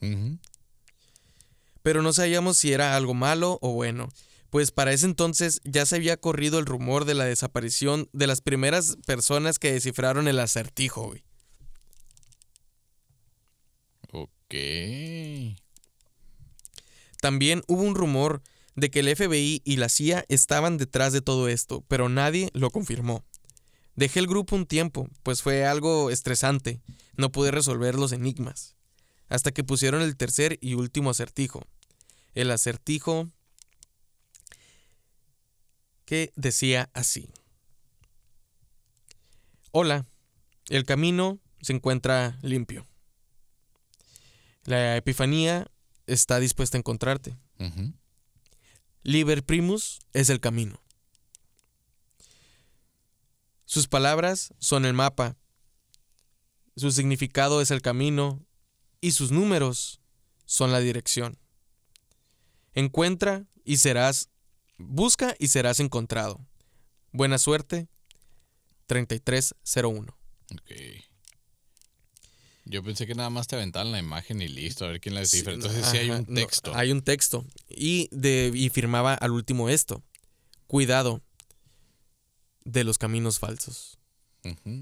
[1.82, 4.10] Pero no sabíamos si era algo malo o bueno,
[4.50, 8.42] pues para ese entonces ya se había corrido el rumor de la desaparición de las
[8.42, 11.08] primeras personas que descifraron el acertijo.
[11.08, 11.24] güey.
[14.12, 15.56] Ok.
[17.22, 18.44] También hubo un rumor
[18.76, 22.70] de que el FBI y la CIA estaban detrás de todo esto, pero nadie lo
[22.70, 23.24] confirmó.
[23.96, 26.82] Dejé el grupo un tiempo, pues fue algo estresante,
[27.16, 28.76] no pude resolver los enigmas,
[29.30, 31.66] hasta que pusieron el tercer y último acertijo.
[32.34, 33.30] El acertijo
[36.04, 37.30] que decía así.
[39.72, 40.06] Hola,
[40.70, 42.86] el camino se encuentra limpio.
[44.66, 45.68] La Epifanía
[46.08, 47.38] está dispuesta a encontrarte.
[49.06, 50.82] Liber Primus es el camino.
[53.66, 55.38] Sus palabras son el mapa.
[56.76, 58.44] Su significado es el camino
[59.02, 60.02] y sus números
[60.46, 61.38] son la dirección.
[62.74, 64.30] Encuentra y serás,
[64.80, 66.44] busca y serás encontrado.
[67.12, 67.88] Buena suerte,
[68.88, 70.18] 3301.
[70.52, 71.05] Ok.
[72.66, 75.22] Yo pensé que nada más te aventaban la imagen y listo, a ver quién la
[75.22, 75.54] descifra.
[75.54, 76.72] Entonces sí hay un no, texto.
[76.76, 77.46] hay un texto.
[77.70, 80.02] Y, de, y firmaba al último esto.
[80.68, 81.22] Cuidado
[82.64, 84.00] de los caminos falsos.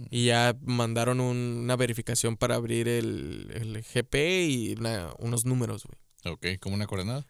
[0.09, 5.83] Y ya mandaron un- una verificación para abrir el, el GP y una- unos números,
[5.85, 6.33] güey.
[6.35, 7.25] Ok, ¿como una coordenada?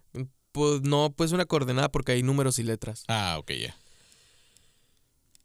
[0.51, 3.03] Pues no, pues una coordenada porque hay números y letras.
[3.07, 3.75] Ah, ok, ya.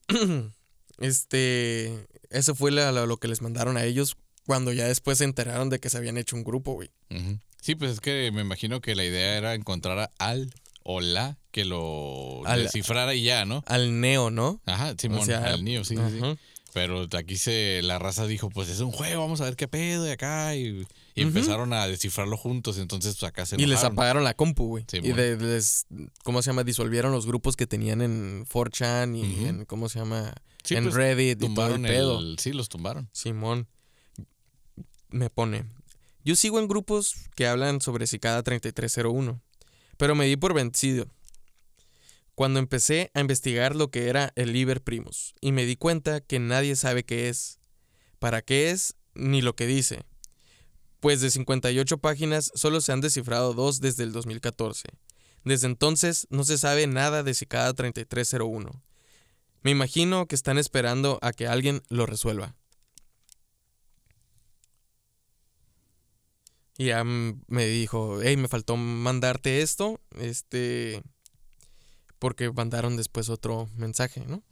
[0.99, 4.17] Este, eso fue la- la- lo que les mandaron a ellos
[4.49, 6.89] cuando ya después se enteraron de que se habían hecho un grupo, güey.
[7.61, 10.51] Sí, pues es que me imagino que la idea era encontrar a al
[10.85, 13.63] o la que lo Al- descifrara y ya, ¿no?
[13.67, 14.63] Al Neo, ¿no?
[14.65, 16.39] Ajá, Simón, O sea, al niño, sí, sí, sí.
[16.73, 20.03] Pero aquí se, la raza dijo, pues es un juego, vamos a ver qué pedo
[20.05, 20.57] de acá.
[20.57, 24.67] Y, y empezaron a descifrarlo juntos, entonces pues acá se Y les apagaron la compu,
[24.69, 24.85] güey.
[24.91, 25.85] Sí, y de- les,
[26.25, 26.65] ¿cómo se llama?
[26.65, 30.33] Disolvieron los grupos que tenían en 4chan y en, ¿cómo se llama?
[30.65, 32.19] Sí, en pues, Reddit y todo el Tumbaron pedo.
[32.21, 32.39] el...
[32.39, 33.11] Sí, los tumbaron.
[33.13, 33.67] Simón
[35.11, 35.65] me pone.
[36.25, 39.41] Yo sigo en grupos que hablan sobre Cicada 3301,
[39.97, 41.09] pero me di por vencido.
[42.35, 46.39] Cuando empecé a investigar lo que era el Liber Primus, y me di cuenta que
[46.39, 47.59] nadie sabe qué es,
[48.19, 50.05] para qué es, ni lo que dice.
[51.01, 54.89] Pues de 58 páginas solo se han descifrado dos desde el 2014.
[55.45, 58.83] Desde entonces no se sabe nada de Cicada 3301.
[59.63, 62.58] Me imagino que están esperando a que alguien lo resuelva.
[66.81, 71.03] Y ya me dijo, hey, me faltó mandarte esto, este,
[72.21, 74.45] porque mandaron después otro mensaje, ¿no?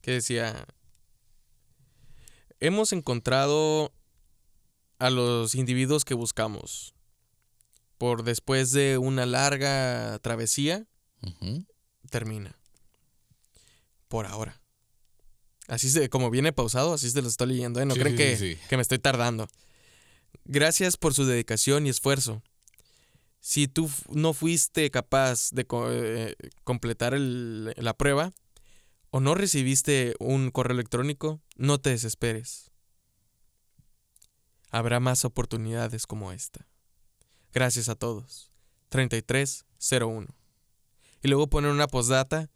[0.00, 0.66] Que decía,
[2.58, 3.92] hemos encontrado
[4.98, 6.94] a los individuos que buscamos.
[7.98, 10.86] Por después de una larga travesía,
[12.10, 12.58] termina.
[14.08, 14.60] Por ahora.
[15.68, 17.84] Así se, como viene pausado, así se lo estoy leyendo, ¿eh?
[17.84, 18.58] No Sí, creen sí, que, sí.
[18.70, 19.48] que me estoy tardando.
[20.44, 22.42] Gracias por su dedicación y esfuerzo.
[23.40, 28.32] Si tú no fuiste capaz de co- eh, completar el- la prueba
[29.10, 32.70] o no recibiste un correo electrónico, no te desesperes.
[34.70, 36.66] Habrá más oportunidades como esta.
[37.52, 38.50] Gracias a todos.
[38.88, 40.28] 3301.
[41.22, 42.50] Y luego ponen una postdata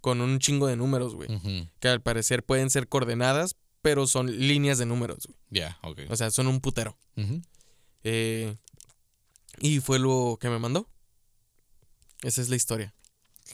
[0.00, 1.28] con un chingo de números, güey.
[1.80, 5.38] Que al parecer pueden ser coordenadas, pero son líneas de números, güey.
[5.50, 6.00] Ya, ok.
[6.08, 6.96] O sea, son un putero.
[8.02, 8.56] Eh,
[9.60, 10.88] y fue lo que me mandó.
[12.22, 12.94] Esa es la historia.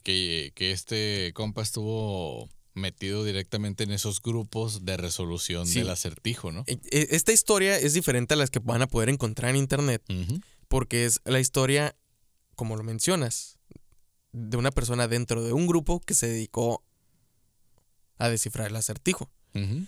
[0.04, 5.80] que, que este compa estuvo metido directamente en esos grupos de resolución Sí.
[5.80, 6.62] del acertijo, ¿no?
[6.68, 10.00] E- e- Esta historia es diferente a las que van a poder encontrar en internet
[10.68, 11.96] porque es la historia,
[12.54, 13.58] como lo mencionas,
[14.30, 16.84] de una persona dentro de un grupo que se dedicó
[18.18, 19.28] a descifrar el acertijo.
[19.54, 19.86] Ujú.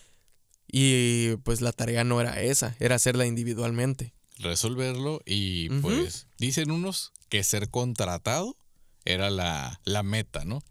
[0.75, 4.15] Y pues la tarea no era esa, era hacerla individualmente.
[4.39, 8.57] Resolverlo y pues dicen unos que ser contratado
[9.05, 10.57] era la, la meta, ¿no?
[10.57, 10.63] O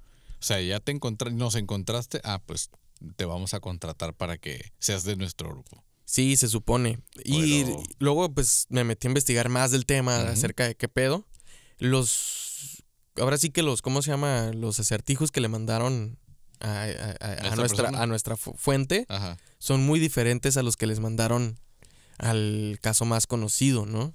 [0.44, 2.72] sea, ya te encontraste, nos encontraste, ah, pues
[3.16, 5.84] te vamos a contratar para que seas de nuestro grupo.
[6.04, 7.00] Sí, se supone.
[7.24, 11.26] Y Pero- luego pues me metí a investigar más del tema acerca de qué pedo.
[11.78, 12.84] Los...
[13.18, 14.52] Ahora sí que los, ¿cómo se llama?
[14.54, 16.18] Los acertijos que le mandaron
[16.62, 19.38] a, nuestra, a nuestra fu- fuente Ajá.
[19.60, 21.58] son muy diferentes a los que les mandaron
[22.18, 24.14] al caso más conocido, ¿no?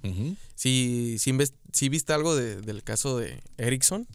[0.55, 4.07] Sí, sí, inves- sí viste algo de- del caso de Erickson.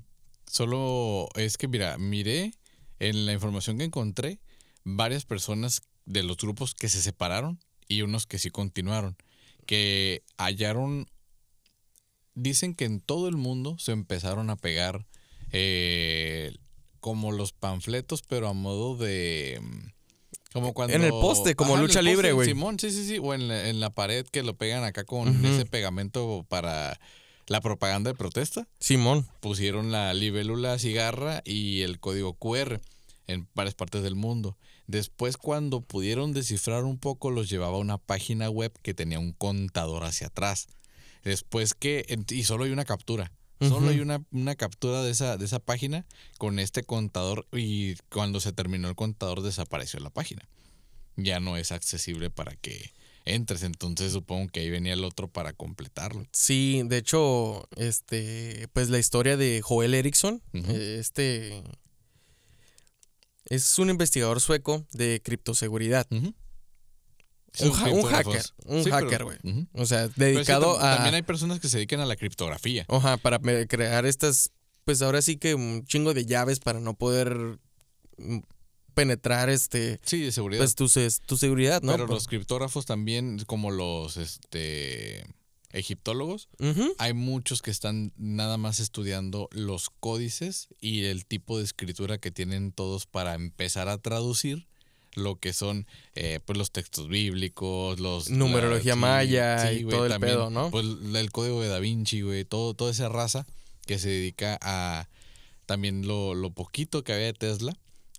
[0.50, 2.54] Solo es que, mira, miré
[3.00, 4.38] en la información que encontré
[4.84, 9.16] varias personas de los grupos que se separaron y unos que sí continuaron,
[9.66, 11.06] que hallaron,
[12.34, 15.06] dicen que en todo el mundo se empezaron a pegar
[15.52, 16.54] eh,
[17.02, 19.60] como los panfletos, pero a modo de...
[19.60, 19.88] mm,
[20.54, 22.48] Como cuando, En el poste, como lucha libre, güey.
[22.48, 23.18] Simón, sí, sí, sí.
[23.20, 26.98] O en la, en la pared que lo pegan acá con ese pegamento para
[27.48, 29.26] la propaganda de protesta Simón.
[29.40, 32.80] pusieron la libélula cigarra y el código QR
[33.26, 34.56] en varias partes del mundo.
[34.86, 39.32] Después, cuando pudieron descifrar un poco, los llevaba a una página web que tenía un
[39.32, 40.68] contador hacia atrás.
[41.24, 43.32] Después que, y solo hay una captura.
[43.68, 46.04] Solo hay una, una captura de esa, de esa página
[46.38, 50.48] con este contador y cuando se terminó el contador desapareció la página.
[51.16, 52.92] Ya no es accesible para que
[53.24, 56.26] entres, entonces supongo que ahí venía el otro para completarlo.
[56.32, 61.62] Sí, de hecho, este, pues la historia de Joel Erickson, eh, este
[63.46, 66.06] es un investigador sueco de criptoseguridad.
[66.10, 66.34] Un,
[67.60, 69.38] un hacker, un Sí, hacker, güey.
[69.74, 72.86] O sea, sí, dedicado a También hay personas que se dedican a la criptografía.
[72.88, 74.50] Ajá, para crear estas,
[74.84, 77.58] pues ahora sí que un chingo de llaves para no poder
[78.18, 78.38] mm,
[78.94, 80.60] penetrar este, Sí, de seguridad.
[80.62, 80.88] pues tu,
[81.26, 81.92] tu seguridad, ¿no?
[81.92, 85.24] Pero Por- los criptógrafos también, como los este
[85.74, 86.50] egiptólogos,
[86.98, 92.30] hay muchos que están nada más estudiando los códices y el tipo de escritura que
[92.30, 94.66] tienen todos para empezar a traducir
[95.14, 100.50] lo que son eh, pues los textos bíblicos, los Numerología maya y todo el pedo,
[100.50, 100.70] ¿no?
[100.70, 103.46] Pues el código de Da Vinci, güey, todo, toda esa raza
[103.86, 105.08] que se dedica a
[105.66, 107.76] también lo, lo poquito que había de Tesla,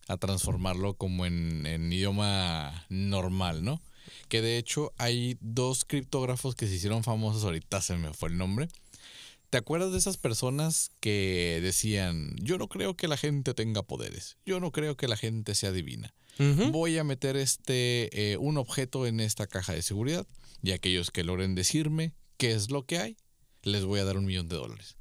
[0.07, 3.81] a transformarlo como en, en idioma normal, ¿no?
[4.27, 8.37] Que de hecho hay dos criptógrafos que se hicieron famosos, ahorita se me fue el
[8.37, 8.67] nombre.
[9.49, 14.37] ¿Te acuerdas de esas personas que decían, yo no creo que la gente tenga poderes,
[14.45, 16.13] yo no creo que la gente sea divina?
[16.71, 20.25] Voy a meter este eh, un objeto en esta caja de seguridad
[20.61, 23.17] y aquellos que logren decirme qué es lo que hay,
[23.61, 24.97] les voy a dar un millón de dólares.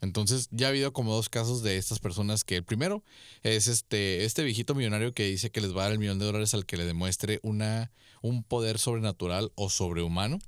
[0.00, 3.02] Entonces ya ha habido como dos casos de estas personas que el primero
[3.42, 6.26] es este, este viejito millonario que dice que les va a dar el millón de
[6.26, 10.40] dólares al que le demuestre una, un poder sobrenatural o sobrehumano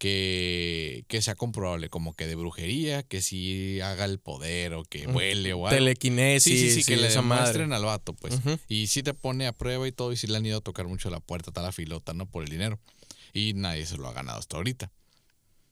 [0.00, 5.06] que, que sea comprobable, como que de brujería, que si haga el poder o que
[5.06, 5.76] vuele o algo.
[5.76, 7.42] Telequinesis, Sí, sí, sí, que le esa madre.
[7.42, 8.40] demuestren al vato, pues.
[8.66, 10.88] Y sí te pone a prueba y todo, y sí le han ido a tocar
[10.88, 12.24] mucho la puerta, tal la filota, ¿no?
[12.24, 12.80] Por el dinero.
[13.34, 14.90] Y nadie se lo ha ganado hasta ahorita.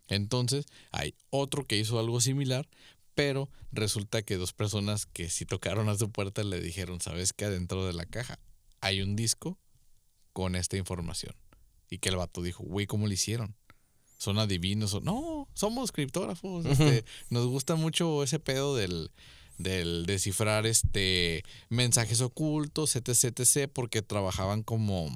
[0.08, 2.68] Entonces, hay otro que hizo algo similar,
[3.14, 7.46] pero resulta que dos personas que sí tocaron a su puerta le dijeron, ¿sabes qué?
[7.46, 8.38] Adentro de la caja
[8.82, 9.58] hay un disco
[10.34, 11.34] con esta información.
[11.88, 13.56] Y que el vato dijo, güey, ¿cómo lo hicieron?
[14.18, 14.92] Son adivinos.
[14.94, 16.66] o- No, somos criptógrafos.
[16.66, 19.10] este, nos gusta mucho ese pedo del,
[19.58, 25.08] del descifrar este mensajes ocultos, etc, etc, porque trabajaban como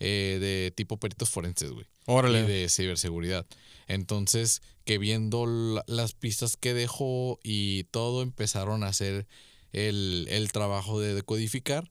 [0.00, 1.86] eh, de tipo peritos forenses, güey.
[2.06, 2.40] Órale.
[2.40, 3.46] Y de ciberseguridad.
[3.86, 9.26] Entonces, que viendo la- las pistas que dejó y todo, empezaron a hacer
[9.72, 11.90] el, el trabajo de decodificar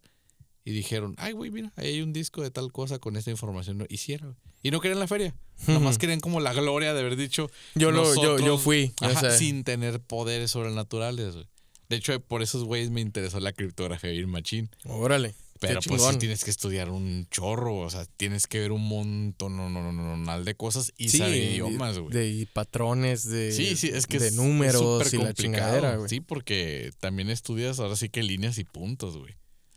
[0.65, 3.85] Y dijeron, ay, güey, mira, ahí hay un disco de tal cosa con esta información.
[3.89, 4.35] Hicieron.
[4.67, 5.33] Y no querían la feria.
[5.67, 7.49] Nomás querían como la gloria de haber dicho.
[7.75, 8.91] Yo, lo, yo, yo fui.
[8.99, 11.47] Ajá, sin tener poderes sobrenaturales, güey.
[11.87, 14.69] De hecho, por esos güeyes me interesó la criptografía bien machín.
[14.83, 15.35] Órale.
[15.61, 19.55] Pero pues sí tienes que estudiar un chorro, o sea, tienes que ver un montón
[19.55, 22.13] no, no, no, no, de cosas y Sí, saber idiomas, güey.
[22.13, 25.33] De patrones, de, Sí, sí, es que de es- números súper y la complicado.
[25.35, 26.09] chingadera, güey.
[26.09, 29.33] Sí, porque también estudias ahora sí que líneas y puntos, güey.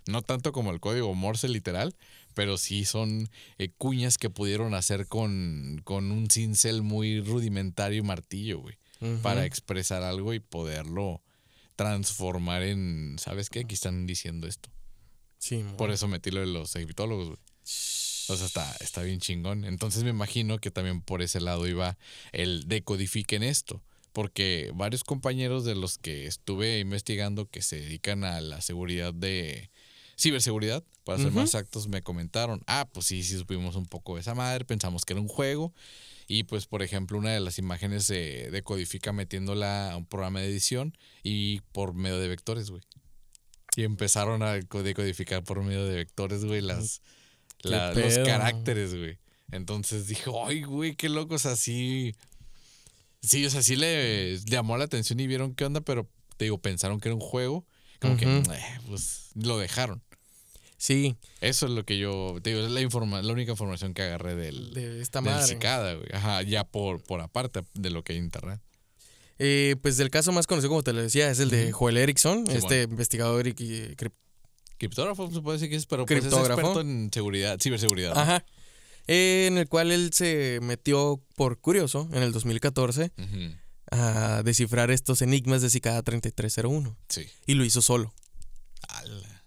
[0.06, 1.94] No tanto como el código Morse literal,
[2.40, 8.02] pero sí son eh, cuñas que pudieron hacer con, con un cincel muy rudimentario y
[8.02, 8.78] martillo, güey.
[9.20, 11.22] Para expresar algo y poderlo
[11.76, 13.60] transformar en, ¿sabes qué?
[13.60, 14.70] Aquí están diciendo esto.
[15.36, 15.62] Sí.
[15.76, 17.38] Por eso metí lo de los egiptólogos, güey.
[18.28, 19.66] O sea, está, está bien chingón.
[19.66, 21.98] Entonces me imagino que también por ese lado iba
[22.32, 23.82] el decodifiquen esto.
[24.14, 29.69] Porque varios compañeros de los que estuve investigando que se dedican a la seguridad de
[30.20, 34.20] ciberseguridad, para ser más exactos, me comentaron, ah, pues sí, sí supimos un poco de
[34.20, 35.72] esa madre, pensamos que era un juego.
[36.28, 40.46] Y pues, por ejemplo, una de las imágenes se decodifica metiéndola a un programa de
[40.46, 42.82] edición y por medio de vectores, güey.
[43.76, 47.02] Y empezaron a co- decodificar por medio de vectores, güey, las,
[47.58, 49.18] ¿Qué la- los caracteres, güey.
[49.50, 52.14] Entonces dije, ay, güey, qué locos así.
[53.22, 56.58] Sí, o sea, sí le llamó la atención y vieron qué onda, pero te digo,
[56.58, 57.66] pensaron que era un juego.
[58.00, 60.00] Como que, eh, pues, lo dejaron.
[60.82, 64.00] Sí, Eso es lo que yo, te digo, es la, informa la única información que
[64.00, 65.46] agarré del, de esta del madre.
[65.46, 66.08] cicada, güey.
[66.14, 68.60] Ajá, ya por, por aparte de lo que hay en internet.
[69.38, 71.70] Eh, pues el caso más conocido, como te lo decía, es el de.
[71.72, 74.12] Joel Erickson, este investigador y, y crip-
[74.78, 78.14] Criptógrafo se puede decir que es, pero pues es experto en seguridad, ciberseguridad.
[78.14, 78.20] ¿no?
[78.20, 78.46] Ajá.
[79.06, 83.54] Eh, en el cual él se metió por curioso en el 2014 Ujú,
[83.90, 87.26] a descifrar estos enigmas de Cicada 3301 Sí.
[87.46, 88.14] y lo hizo solo.
[88.88, 89.39] Ala.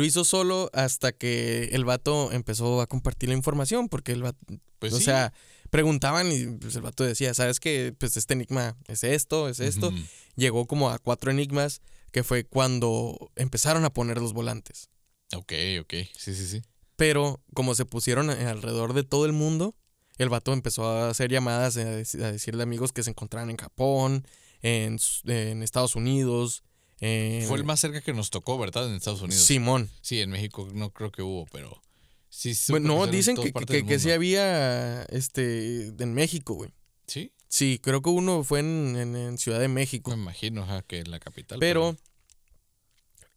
[0.00, 4.38] Lo hizo solo hasta que el vato empezó a compartir la información porque el vato,
[4.78, 5.04] Pues o sí.
[5.04, 5.34] sea,
[5.68, 7.94] preguntaban y pues, el vato decía, ¿sabes qué?
[7.98, 9.92] Pues este enigma es esto, es esto.
[10.36, 11.82] Llegó como a cuatro enigmas
[12.12, 14.88] que fue cuando empezaron a poner los volantes.
[15.36, 15.92] Ok, ok.
[16.16, 16.62] Sí, sí, sí.
[16.96, 19.74] Pero como se pusieron alrededor de todo el mundo,
[20.16, 23.50] el vato empezó a hacer llamadas a, dec- a decirle a amigos que se encontraran
[23.50, 24.26] en Japón,
[24.62, 24.98] en
[25.62, 26.62] Estados Unidos,
[27.00, 28.88] en Fue el más cerca que nos tocó, ¿verdad?
[28.88, 29.44] En Estados Unidos.
[29.44, 29.90] Simón.
[30.02, 31.80] Sí, en México no creo que hubo, pero
[32.28, 32.52] sí.
[32.68, 36.70] Bueno, no, dicen que, que, que sí había este en México, güey.
[37.06, 40.12] Sí, Sí, creo que uno fue en, en- en Ciudad de México.
[40.12, 41.58] me imagino ajá, que en la capital.
[41.58, 41.96] Pero,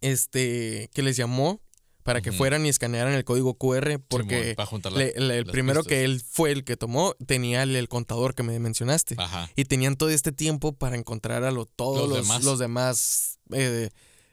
[0.01, 1.61] este, que les llamó
[2.03, 5.89] para que fueran y escanearan el código QR porque la- le- le- el primero pistas.
[5.89, 9.15] que él fue el que tomó tenía el, el contador que me mencionaste.
[9.17, 9.49] Ajá.
[9.55, 12.43] Y tenían todo este tiempo para encontrar a lo, todos Los los, demás.
[12.43, 13.89] los demás eh,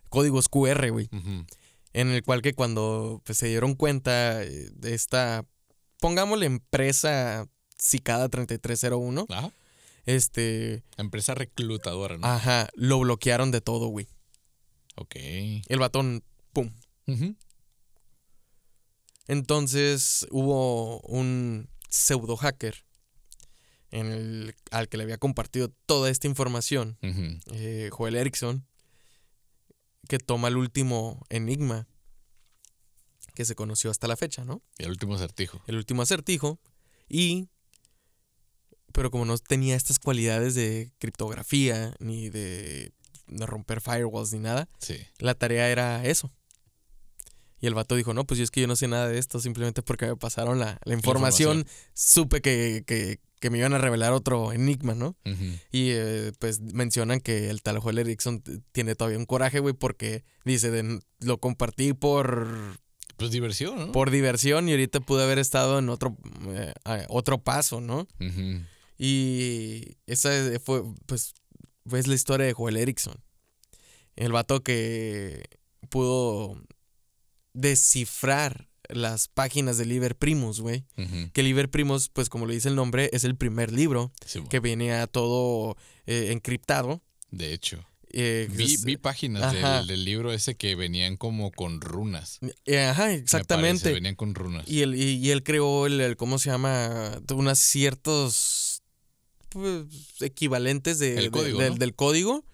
[0.09, 1.09] códigos QR, güey.
[1.13, 1.45] Ujú.
[1.93, 5.45] En el cual que cuando pues, se dieron cuenta eh, de esta,
[6.01, 7.47] pongámosle empresa
[7.79, 9.51] Cicada 3301, Ajá.
[10.07, 12.27] este, Empresa reclutadora, ¿no?
[12.27, 14.07] ajá, lo bloquearon de todo, güey.
[14.97, 15.15] Ok.
[15.17, 16.71] El batón, pum.
[17.07, 17.35] Ujú.
[19.31, 22.85] Entonces hubo un pseudo hacker
[23.93, 26.99] en el, al que le había compartido toda esta información,
[27.53, 28.67] eh, Joel Erickson,
[30.09, 31.87] que toma el último enigma
[33.35, 34.63] que se conoció hasta la fecha, ¿no?
[34.79, 35.63] Y el último acertijo.
[35.69, 36.59] El último acertijo
[37.09, 37.49] y
[38.93, 42.93] pero como no tenía estas cualidades de criptografía ni de,
[43.29, 44.97] de romper firewalls ni nada, Sí.
[45.19, 46.33] la tarea era eso.
[47.61, 49.39] Y el vato dijo, no, pues yo es que yo no sé nada de esto,
[49.41, 54.13] simplemente porque me pasaron la, la información, supe que, que- que me iban a revelar
[54.13, 55.17] otro enigma, ¿no?
[55.73, 58.43] Y eh, pues mencionan que el tal Joel Erickson
[58.73, 62.79] tiene todavía un coraje, güey, porque dice, de- lo compartí por,
[63.17, 63.93] Pues diversión, ¿no?
[63.93, 66.19] por diversión y ahorita pude haber estado en otro,
[66.49, 66.75] eh,
[67.09, 68.07] otro paso, ¿no?
[68.99, 70.31] Y esa
[70.63, 71.33] fue, pues,
[71.87, 73.15] fue la historia de Joel Erickson.
[74.17, 75.45] El vato que
[75.89, 76.63] pudo
[77.61, 80.85] descifrar las páginas de Liber Primus, güey.
[81.33, 84.59] Que Liber Primus, pues como le dice el nombre, es el primer libro Sí, que
[84.61, 87.01] venía todo eh, encriptado.
[87.31, 87.85] De hecho.
[88.13, 92.41] Eh, Vi, páginas del, del libro ese que venían como con runas.
[92.67, 93.83] eh, ajá, me exactamente.
[93.85, 94.67] parece, venían con runas.
[94.67, 97.21] Y él, y, y él creó el, el- ¿cómo se llama?
[97.33, 98.83] Unos ciertos
[99.51, 99.85] pues,
[100.21, 101.77] equivalentes de, El de- código, del, ¿no?
[101.79, 102.45] del código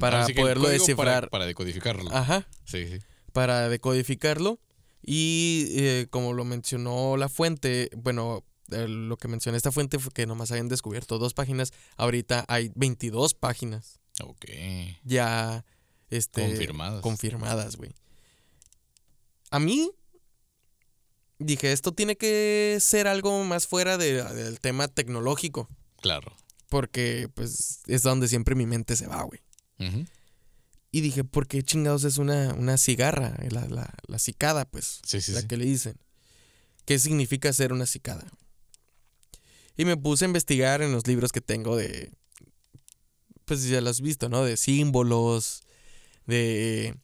[0.00, 0.96] para poderlo código descifrar.
[1.24, 2.10] Para, para decodificarlo.
[2.10, 2.98] Ajá, Sí, sí.
[3.34, 4.58] Para decodificarlo.
[5.02, 10.10] Y eh, como lo mencionó la fuente, bueno, eh, lo que mencioné esta fuente fue
[10.12, 11.72] que nomás habían descubierto dos páginas.
[11.98, 14.46] Ahorita hay 22 páginas Ok.
[15.04, 15.64] ya
[16.08, 17.02] este, Confirmadas.
[17.02, 17.90] confirmadas, güey.
[19.50, 19.90] a mí
[21.38, 25.68] dije, esto tiene que ser algo más fuera de- del tema tecnológico.
[26.00, 26.32] Claro.
[26.70, 29.40] Porque, pues, es donde siempre mi mente se va, güey.
[30.96, 33.36] Y dije, ¿por qué chingados es una, una cigarra?
[33.50, 35.00] La, la, la cicada, pues.
[35.04, 35.48] Sí, sí, la sí.
[35.48, 35.96] que le dicen.
[36.84, 38.24] ¿Qué significa ser una cicada?
[39.76, 42.12] Y me puse a investigar en los libros que tengo de.
[43.44, 44.44] Pues ya lo has visto, ¿no?
[44.44, 45.64] De símbolos,
[46.26, 46.94] de.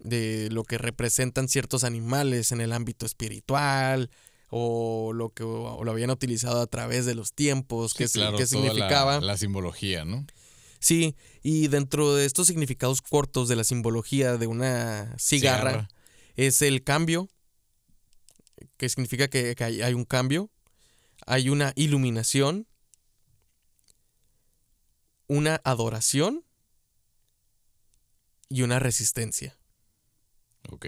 [0.00, 4.10] de lo que representan ciertos animales en el ámbito espiritual,
[4.50, 8.18] o lo que o lo habían utilizado a través de los tiempos, qué, Sí, si-
[8.18, 9.20] claro, qué toda la- significaba.
[9.20, 10.26] La, simbología, ¿no?
[10.82, 11.14] Sí,
[11.44, 15.88] y dentro de estos significados cortos de la simbología de una cigarra, Cigarra.
[16.34, 17.30] es el cambio,
[18.76, 20.50] que significa que, que hay, hay un cambio,
[21.24, 22.66] hay una iluminación,
[25.28, 26.44] una adoración
[28.48, 29.56] y una resistencia.
[30.68, 30.86] Ok.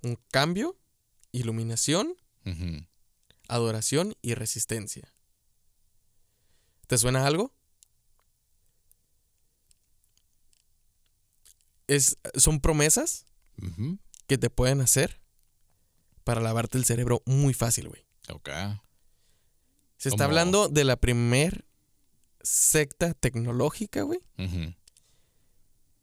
[0.00, 0.78] Un cambio,
[1.30, 2.16] iluminación,
[3.48, 5.12] adoración y resistencia.
[6.86, 7.52] ¿Te suena algo?
[11.86, 13.26] Es, son promesas
[14.26, 15.20] que te pueden hacer
[16.24, 18.06] para lavarte el cerebro muy fácil, güey.
[18.30, 18.48] Ok.
[19.98, 21.66] Se está hablando de la primer
[22.42, 24.20] secta tecnológica, güey,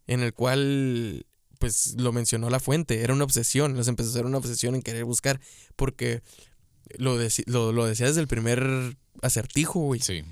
[0.08, 1.26] en el cual,
[1.60, 3.02] pues, lo mencionó la fuente.
[3.02, 5.40] Era una obsesión, les empezó a ser una obsesión en querer buscar,
[5.76, 6.22] porque
[6.98, 10.00] lo, deci- lo, lo decía desde el primer acertijo, güey.
[10.00, 10.24] Sí.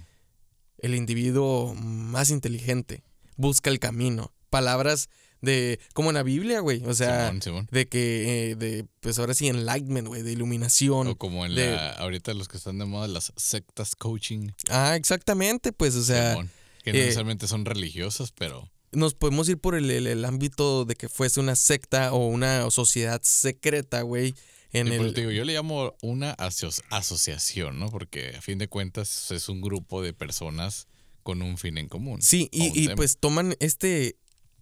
[0.78, 3.04] El individuo más inteligente
[3.36, 4.34] busca el camino.
[4.50, 5.10] Palabras
[5.42, 6.84] de, como en la Biblia, güey.
[6.86, 7.68] O sea, Simón, Simón.
[7.72, 11.08] de que, eh, de, pues ahora sí, enlightenment, güey, de iluminación.
[11.08, 11.92] O como en de- la.
[11.94, 14.50] Ahorita los que están de moda, las sectas coaching.
[14.70, 16.50] Ah, exactamente, pues, o sea, Simón,
[16.84, 18.70] que no eh, necesariamente son religiosas, pero.
[18.92, 22.70] nos podemos ir por el, el- el ámbito de que fuese una secta o una
[22.72, 24.34] sociedad secreta, güey.
[24.72, 27.90] En Sí, el, te digo, yo le llamo una aso- asociación, ¿no?
[27.90, 30.88] Porque a fin de cuentas es un grupo de personas
[31.24, 32.22] con un fin en común.
[32.22, 34.16] sí, y, y pues toman este,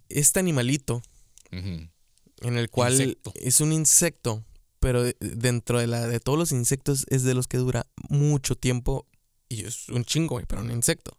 [0.09, 1.01] este animalito
[1.51, 3.31] en el cual Insecto.
[3.35, 4.43] es un insecto,
[4.79, 8.55] pero de- dentro de, la, de todos los insectos es de los que dura mucho
[8.55, 9.07] tiempo
[9.49, 11.17] y es un chingo, güey, pero un insecto.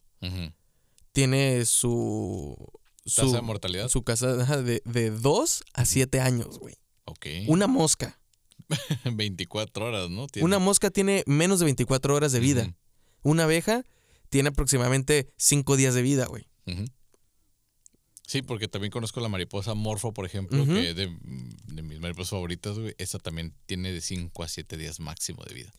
[1.13, 2.57] Tiene su...
[3.05, 3.89] Tasa Su, de mortalidad.
[3.89, 6.75] su casa de, de 2 a 7 años, güey.
[7.07, 7.27] Ok.
[7.47, 8.21] Una mosca.
[9.11, 10.27] 24 horas, ¿no?
[10.27, 10.45] Tiene.
[10.45, 12.77] Una mosca tiene menos de 24 horas de vida.
[13.23, 13.83] Una abeja
[14.29, 16.47] tiene aproximadamente 5 días de vida, güey.
[18.29, 21.17] Sí, porque también conozco la mariposa morfo, por ejemplo, que de,
[21.67, 22.95] de mis mariposas favoritas, güey.
[22.99, 25.73] Esa también tiene de 5 a 7 días máximo de vida.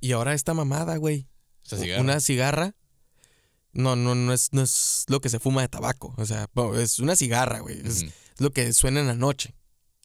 [0.00, 1.26] Y ahora esta mamada, güey.
[1.64, 2.00] Cigarra.
[2.00, 2.76] Una cigarra.
[3.72, 6.14] No, no, no es, no es lo que se fuma de tabaco.
[6.16, 7.80] O sea, es una cigarra, güey.
[7.84, 8.04] Es
[8.38, 9.56] lo que suena en la noche.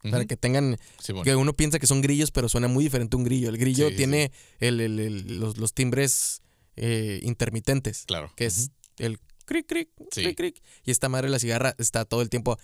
[0.10, 0.78] Para que tengan.
[1.24, 3.50] Que uno piensa que son grillos, pero suena muy diferente a un grillo.
[3.50, 3.98] El grillo Sí, sí.
[3.98, 6.42] tiene el- el- el- los, los timbres
[6.76, 8.06] eh, intermitentes.
[8.08, 8.32] Claro.
[8.36, 10.24] Que es el cric, cric, Sí.
[10.24, 10.64] cric, cric.
[10.84, 12.58] Y esta madre, la cigarra, está todo el tiempo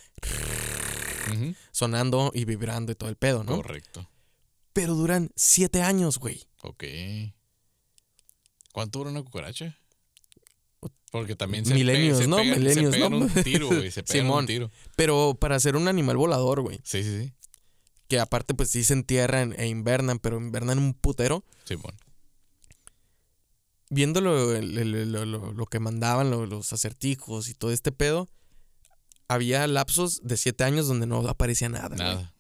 [1.71, 3.55] sonando y vibrando y todo el pedo, ¿no?
[3.55, 4.09] Correcto.
[4.73, 6.47] Pero duran siete años, güey.
[6.63, 6.84] Ok.
[8.73, 9.77] ¿Cuánto dura una cucaracha?
[11.11, 12.38] Porque también se, Milenios, pe- se ¿no?
[12.38, 13.25] pegan, Milenios, se pegan ¿no?
[13.25, 13.91] un tiro, güey.
[13.91, 14.39] Se pegan Simón.
[14.39, 14.71] un tiro.
[14.95, 16.79] Pero para ser un animal volador, güey.
[16.84, 17.34] Sí, sí, sí.
[18.07, 21.43] Que aparte, pues sí se entierran e invernan, pero invernan un putero.
[21.65, 21.93] Simón.
[23.93, 28.29] Viendo lo, lo- lo- lo que mandaban, lo- los acertijos y todo este pedo,
[29.27, 31.95] había lapsos de siete años donde no aparecía nada.
[31.97, 32.33] Nada.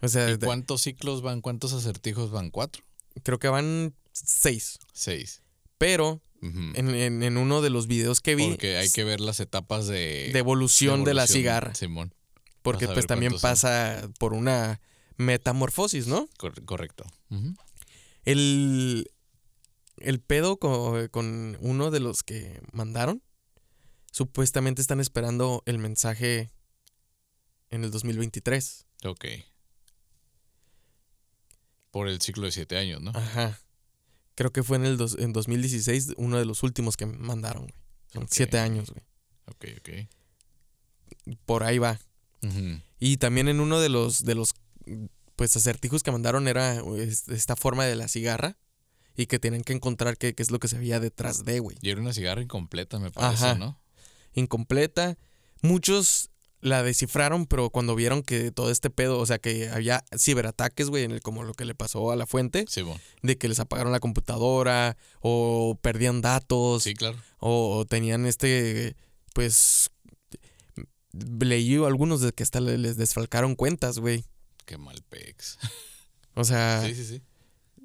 [0.00, 1.40] O sea, ¿Y cuántos ciclos van?
[1.42, 2.50] ¿Cuántos acertijos van?
[2.50, 2.82] ¿Cuatro?
[3.22, 4.78] creo que van seis.
[4.94, 5.42] Seis.
[5.78, 9.38] Pero en, en- en uno de los videos que vi Porque hay que ver las
[9.40, 11.74] etapas de, de evolución de, la cigarra.
[11.74, 12.14] Simón.
[12.62, 13.40] Porque pues también son.
[13.42, 14.80] pasa por una
[15.18, 16.28] metamorfosis, ¿no?
[16.38, 17.04] Cor- correcto.
[18.24, 19.10] El,
[20.02, 23.22] el pedo co- con, uno de los que mandaron,
[24.10, 26.50] supuestamente están esperando el mensaje
[27.70, 28.86] en el 2023.
[29.04, 29.24] Ok.
[31.90, 33.10] Por el ciclo de siete años, ¿no?
[33.14, 33.58] Ajá.
[34.34, 37.74] Creo que fue en el dos- en 2016 uno de los últimos que mandaron, güey.
[38.12, 39.04] Son siete años, güey.
[39.46, 41.36] Ok, ok.
[41.44, 41.98] Por ahí va.
[42.98, 44.54] Y también en uno de los, de los
[45.36, 48.56] pues acertijos que mandaron era es- esta forma de la cigarra
[49.16, 51.76] y que tienen que encontrar qué, qué es lo que se veía detrás de, güey.
[51.82, 53.54] Y era una cigarra incompleta, me parece, Ajá.
[53.56, 53.78] ¿no?
[54.34, 55.18] incompleta.
[55.60, 60.88] Muchos la descifraron, pero cuando vieron que todo este pedo, o sea, que había ciberataques,
[60.90, 62.98] güey, en el- como lo que le pasó a la fuente, Simón.
[63.22, 67.18] de que les apagaron la computadora o perdían datos Sí, claro.
[67.40, 68.94] o, o tenían este,
[69.34, 69.90] pues,
[71.12, 74.24] leí algunos de que hasta le- les desfalcaron cuentas, güey.
[74.64, 75.58] Qué mal pex.
[76.34, 77.22] O sea, Sí, sí, sí.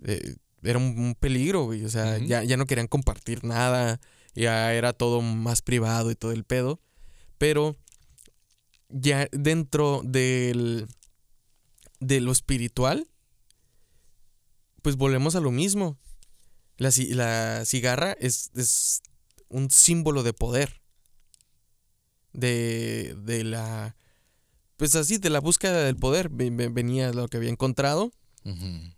[0.06, 0.36] eh,
[0.70, 1.84] era un, un peligro, güey.
[1.86, 4.00] O sea, ya, ya no querían compartir nada.
[4.36, 6.80] Ya era todo más privado y todo el pedo.
[7.38, 7.76] Pero
[8.90, 10.88] ya dentro del,
[12.00, 13.08] de lo espiritual,
[14.82, 15.98] pues volvemos a lo mismo.
[16.78, 19.02] La, la cigarra es, es
[19.50, 20.82] un símbolo de poder.
[22.34, 23.96] De, de la...
[24.78, 26.30] Pues así, de la búsqueda del poder.
[26.30, 28.12] Ve- ve- Venía lo que había encontrado
[28.46, 28.94] Ujú.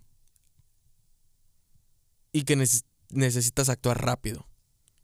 [2.32, 4.48] Y que neces- necesitas actuar rápido.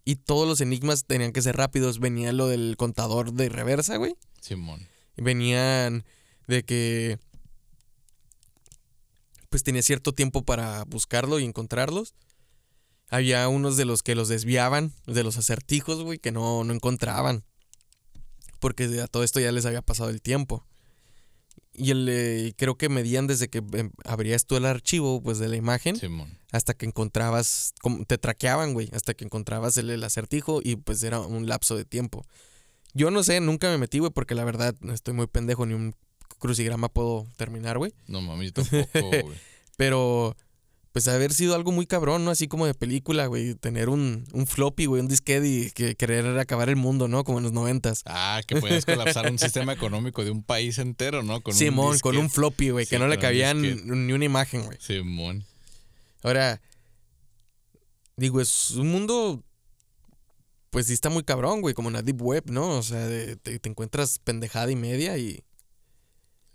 [0.04, 2.00] Y todos los enigmas tenían que ser rápidos.
[2.00, 4.16] Venía lo del contador de reversa, güey.
[4.42, 4.88] Simón.
[5.18, 6.06] Venían
[6.48, 7.18] de que
[9.50, 12.14] pues tenía cierto tiempo para buscarlo y encontrarlos.
[13.10, 17.44] Había unos de los que los desviaban, de los acertijos, güey, que no, no encontraban.
[18.60, 20.66] Porque a todo esto ya les había pasado el tiempo.
[21.78, 25.48] Y el, eh, creo que medían desde que em, abrías tú el archivo, pues, de
[25.48, 26.38] la imagen Simón.
[26.52, 27.74] hasta que encontrabas,
[28.08, 31.86] te traqueaban, güey, hasta que encontrabas el, el acertijo y pues era un lapso de
[31.86, 32.26] tiempo.
[32.94, 35.96] Yo no sé, nunca me metí, güey, porque la verdad estoy muy pendejo, ni un
[36.40, 37.94] crucigrama puedo terminar, güey.
[38.08, 39.38] No mami, tampoco, güey.
[39.78, 40.38] Pero,
[40.96, 42.32] pues haber sido algo muy cabrón, ¿no?
[42.32, 46.39] Así como de película, güey, tener un, un floppy, güey, un disquete y que querer
[46.39, 47.26] acabar el mundo, ¿no?
[47.26, 48.02] Como en los noventas.
[48.06, 51.41] Ah, que puedes colapsar un sistema económico de un país entero, ¿no?
[51.41, 54.78] Con Simón, con un floppy, güey, que no le un cabían ni una imagen, güey.
[54.80, 55.43] Simón.
[56.24, 56.62] Ahora,
[58.16, 59.43] digo, es un mundo,
[60.70, 62.70] pues sí está muy cabrón, güey, como en la Deep Web, ¿no?
[62.70, 65.43] O sea, de- te, te encuentras pendejada y media y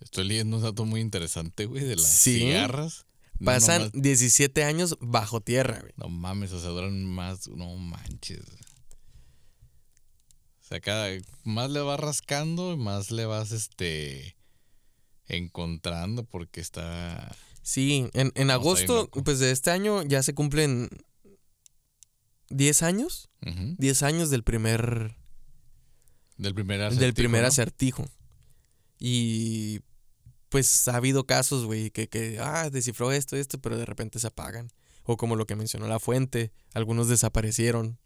[0.01, 2.39] Estoy leyendo un dato muy interesante, güey, de las Sí.
[2.39, 3.05] cigarras.
[3.41, 5.93] No, pasan nomás- 17 años bajo tierra, güey.
[5.97, 7.49] No mames, o sea, duran más.
[7.49, 8.41] No manches.
[10.61, 11.09] O sea, cada.
[11.45, 14.37] Más le vas rascando, más le vas, este.
[15.27, 17.35] Encontrando, porque está.
[17.63, 20.89] Sí, en, en No, agosto, pues de este año ya se cumplen
[22.51, 23.29] 10 años.
[23.47, 23.75] Ujú.
[23.79, 25.17] 10 años del primer,
[26.37, 27.01] Del primer acertijo.
[27.01, 27.49] del primer ¿no?
[27.49, 28.05] acertijo.
[28.99, 29.81] Y
[30.51, 34.27] pues ha habido casos, güey, que, que, ah, descifró esto, esto, pero de repente se
[34.27, 34.71] apagan.
[35.05, 37.99] O como lo que mencionó la fuente, algunos desaparecieron.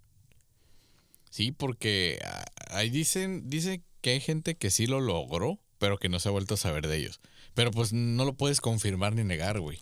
[1.31, 6.09] Sí, porque ah, ahí dicen, dice que hay gente que sí lo logró, pero que
[6.09, 7.21] no se ha vuelto a saber de ellos.
[7.55, 9.81] Pero pues no lo puedes confirmar ni negar, güey.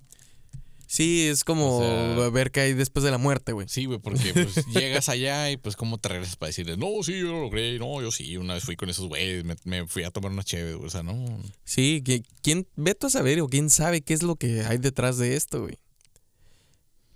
[0.95, 1.81] Sí, es como O
[2.21, 3.67] sea- ver qué hay después de la muerte, güey.
[3.67, 7.19] Sí, güey, porque pues llegas allá y pues cómo te regresas para decirles, no, sí,
[7.19, 10.05] yo lo logré, no, yo sí, una vez fui con esos güeyes, me, me fui
[10.05, 11.25] a tomar una chévere, o sea, no.
[11.65, 15.17] Sí, que- ¿quién, vete a saber o quién sabe qué es lo que hay detrás
[15.17, 15.79] de esto, güey?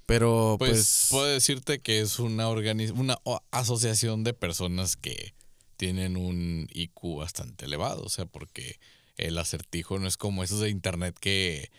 [0.06, 3.18] Pero Pues, pues, puedo decirte que es una organiz una
[3.50, 5.34] asociación de personas que
[5.76, 8.78] tienen un IQ bastante elevado, o sea, porque
[9.18, 11.70] el acertijo no es como esos de internet que,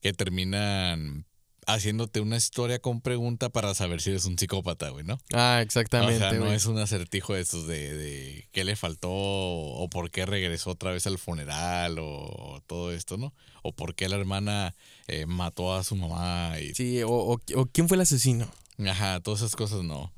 [0.00, 1.26] que terminan
[1.66, 5.18] haciéndote una historia con pregunta para saber si eres un psicópata, güey, ¿no?
[5.32, 6.56] ah, O exactamente, sea, no güey.
[6.56, 10.90] es un acertijo de esos de, de qué le faltó o por qué regresó otra
[10.92, 13.32] vez al funeral o todo esto, ¿no?
[13.62, 14.74] O por qué la hermana
[15.06, 18.48] eh, mató a su mamá y Sí, o, o- o quién fue el asesino.
[18.86, 20.12] Ajá, todas esas cosas no.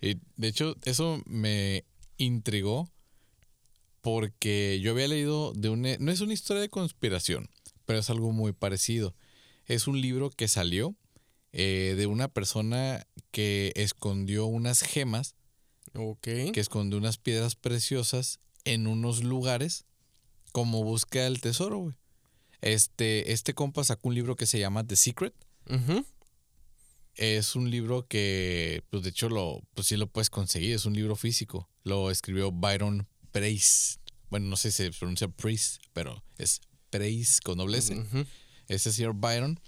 [0.00, 1.84] Y de hecho, eso me
[2.18, 2.90] intrigó
[4.00, 5.96] porque yo había leído de una...
[5.98, 7.48] No es una historia de conspiración,
[7.86, 9.14] pero es algo muy parecido.
[9.66, 10.94] Es un libro que salió
[11.52, 15.34] eh, de una persona que escondió unas gemas,
[15.94, 16.22] Ok.
[16.52, 19.84] que escondió unas piedras preciosas en unos lugares
[20.52, 21.94] como búsqueda del tesoro, güey.
[22.62, 25.34] Este, este compa sacó un libro que se llama The Secret.
[27.14, 30.74] Es un libro que, pues de hecho, lo, pues sí lo puedes conseguir.
[30.74, 31.68] Es un libro físico.
[31.82, 33.98] Lo escribió Byron Price.
[34.28, 36.60] Bueno, no sé si se pronuncia Price, pero es
[36.90, 37.94] Price con doble S.
[37.94, 38.26] Ujú.
[38.68, 39.60] Ese señor Byron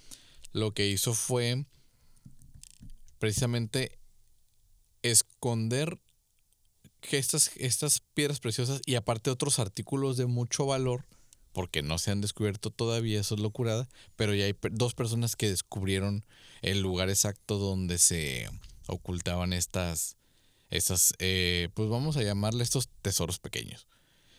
[0.52, 1.64] lo que hizo fue
[3.18, 3.98] precisamente
[5.02, 6.00] esconder
[7.10, 11.06] estas, estas piedras preciosas y aparte otros artículos de mucho valor,
[11.52, 15.48] porque no se han descubierto todavía, eso es locurada, pero ya hay dos personas que
[15.48, 16.24] descubrieron
[16.62, 18.48] el lugar exacto donde se
[18.86, 20.16] ocultaban estas,
[20.70, 23.86] estas eh, pues vamos a llamarle estos tesoros pequeños.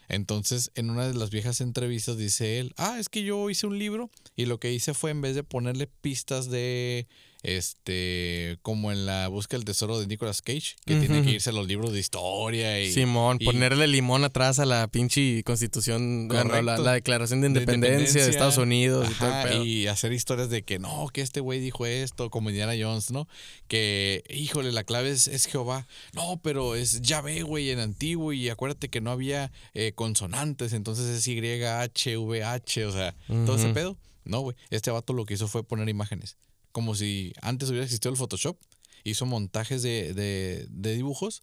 [0.09, 3.77] Entonces, en una de las viejas entrevistas dice él, ah, es que yo hice un
[3.77, 7.07] libro y lo que hice fue en vez de ponerle pistas de
[7.41, 11.53] este, como en la búsqueda del tesoro de Nicolas Cage, que tiene que irse a
[11.53, 12.91] los libros de historia y...
[12.91, 18.29] Simón, y- ponerle limón atrás a la pinche constitución, la, declaración de de independencia, de
[18.29, 19.63] Estados Unidos y todo el pedo.
[19.63, 23.27] y hacer historias de que no, que este güey dijo esto, como Indiana Jones, ¿no?
[23.67, 25.87] Que, híjole, la clave es, es Jehová.
[26.13, 31.05] No, pero es Yahvé, güey, en antiguo, y acuérdate que no había eh, consonantes, entonces
[31.05, 33.15] es Y, H, V, H, o sea,
[33.45, 33.97] todo ese pedo.
[34.25, 36.37] No, güey, este vato lo que hizo fue poner imágenes.
[36.71, 38.57] Como si antes hubiera existido el Photoshop.
[39.03, 41.41] Hizo montajes de, de, de dibujos,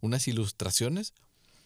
[0.00, 1.12] unas ilustraciones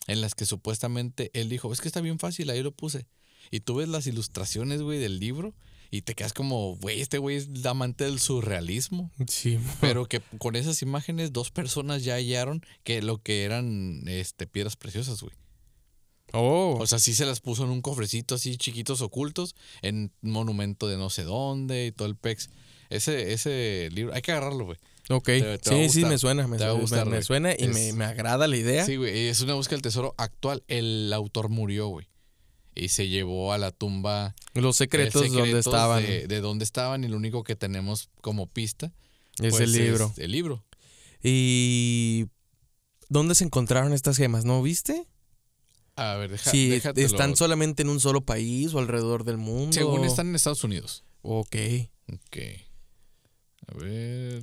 [0.07, 3.07] en las que supuestamente él dijo, es que está bien fácil, ahí lo puse.
[3.51, 5.55] Y tú ves las ilustraciones, güey, del libro
[5.91, 9.11] y te quedas como, güey, este güey es el amante del surrealismo.
[9.27, 14.47] Sí, Pero que con esas imágenes dos personas ya hallaron que lo que eran este,
[14.47, 15.35] piedras preciosas, güey.
[16.35, 20.31] Oh, O sea, sí se las puso en un cofrecito así chiquitos ocultos, en un
[20.31, 22.51] monumento de no sé dónde y todo el pex.
[22.91, 24.79] Ese, ese libro, hay que agarrarlo, güey.
[25.11, 25.25] ok.
[25.25, 28.05] te- te sí, sí, me suena, me, suena, gustar, me- suena y me, Es- me
[28.05, 28.85] agrada la idea.
[28.85, 30.63] Sí, güey, es una búsqueda del tesoro actual.
[30.69, 32.09] El autor murió, güey.
[32.75, 36.03] Y se llevó a la tumba Los secretos, donde estaban.
[36.03, 38.93] De, de dónde estaban y lo único que tenemos como pista
[39.41, 40.13] es pues, el libro.
[40.17, 40.65] el libro.
[41.23, 42.27] ¿Y
[43.09, 44.45] dónde se encontraron estas gemas?
[44.45, 45.05] ¿No viste?
[45.97, 47.07] A ver, deja, si déjatelo.
[47.07, 49.73] están solamente en un solo país o alrededor del mundo.
[49.73, 51.03] Según están en Estados Unidos.
[51.23, 51.57] Ok.
[52.13, 52.37] Ok.
[53.69, 54.43] A ver.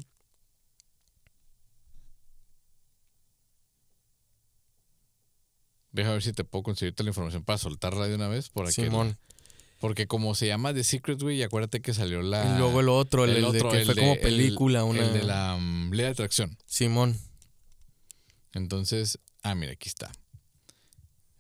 [5.92, 8.50] Deja ver si te puedo conseguirte la información para soltarla de una vez.
[8.50, 8.74] Por aquí.
[8.74, 9.18] Simón.
[9.80, 12.56] Porque como se llama The Secret, güey, y acuérdate que salió la.
[12.56, 14.20] y luego el otro, el, el el de otro, que el fue de- como el-
[14.20, 15.06] película, una.
[15.06, 16.58] El de la mm, ley de atracción.
[16.66, 17.18] Simón.
[18.54, 20.12] Entonces, ah, mira, aquí está.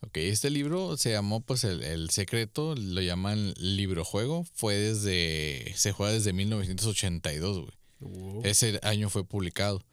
[0.01, 4.45] Ok, este libro se llamó pues el, el secreto, lo llaman libro juego.
[4.53, 7.75] Fue desde, se juega desde 1982, güey.
[8.43, 9.83] Ese año fue publicado.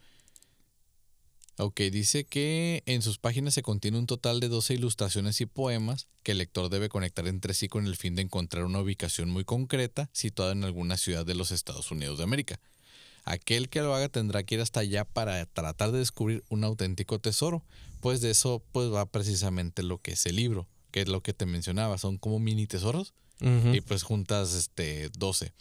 [1.59, 6.09] Ok, dice que en sus páginas se contiene un total de 12 ilustraciones y poemas
[6.23, 9.45] que el lector debe conectar entre sí con el fin de encontrar una ubicación muy
[9.45, 12.59] concreta situada en alguna ciudad de los Estados Unidos de América.
[13.25, 17.19] Aquel que lo haga tendrá que ir hasta allá para tratar de descubrir un auténtico
[17.21, 17.65] tesoro,
[18.01, 21.33] pues de eso pues va precisamente lo que es el libro, que es lo que
[21.33, 23.15] te mencionaba, son como mini tesoros
[23.73, 25.53] y pues juntas este 12.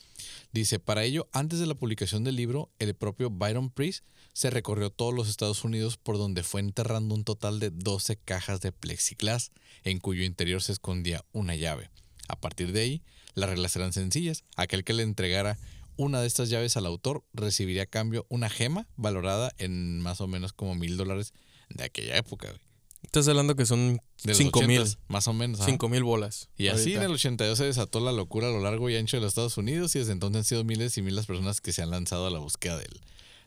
[0.52, 4.92] Dice, para ello, antes de la publicación del libro, el propio Byron Priest se recorrió
[4.92, 9.52] todos los Estados Unidos por donde fue enterrando un total de 12 cajas de plexiglas,
[9.84, 11.90] en cuyo interior se escondía una llave.
[12.28, 13.02] A partir de ahí,
[13.34, 14.44] las reglas eran sencillas.
[14.56, 15.58] Aquel que le entregara
[15.98, 20.28] una de estas llaves al autor recibiría a cambio una gema valorada en más o
[20.28, 21.34] menos como mil dólares
[21.70, 22.62] de aquella época, güey.
[23.04, 24.52] Estás hablando que son De mil.
[24.52, 25.60] 80s, Más o menos.
[25.66, 26.50] Cinco mil bolas.
[26.56, 29.22] Y así en el 82 se desató la locura a lo largo y ancho de
[29.22, 31.82] los Estados Unidos y desde entonces han sido miles y miles las personas que se
[31.82, 33.02] han lanzado a la búsqueda del-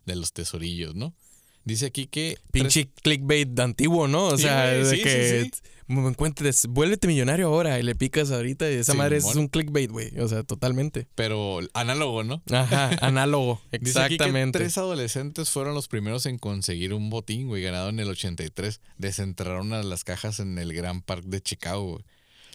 [0.07, 1.15] de los tesorillos, ¿no?
[1.65, 2.37] Dice aquí que...
[2.51, 4.27] tres- Pinche clickbait antiguo, ¿no?
[4.27, 8.31] O Sí, sea, güey, de que sí, me encuentres, vuélvete millonario ahora y le picas
[8.31, 10.19] ahorita y esa madre es un clickbait, güey.
[10.19, 11.07] O sea, totalmente.
[11.15, 12.43] Pero análogo, ¿no?
[12.51, 13.61] Ajá, análogo.
[13.81, 14.59] Dice aquí que Exactamente.
[14.59, 18.81] tres adolescentes fueron los primeros en conseguir un botín, güey, ganado en el 83.
[18.99, 22.05] Desenterraron a las cajas en el Gran Park de Chicago, güey.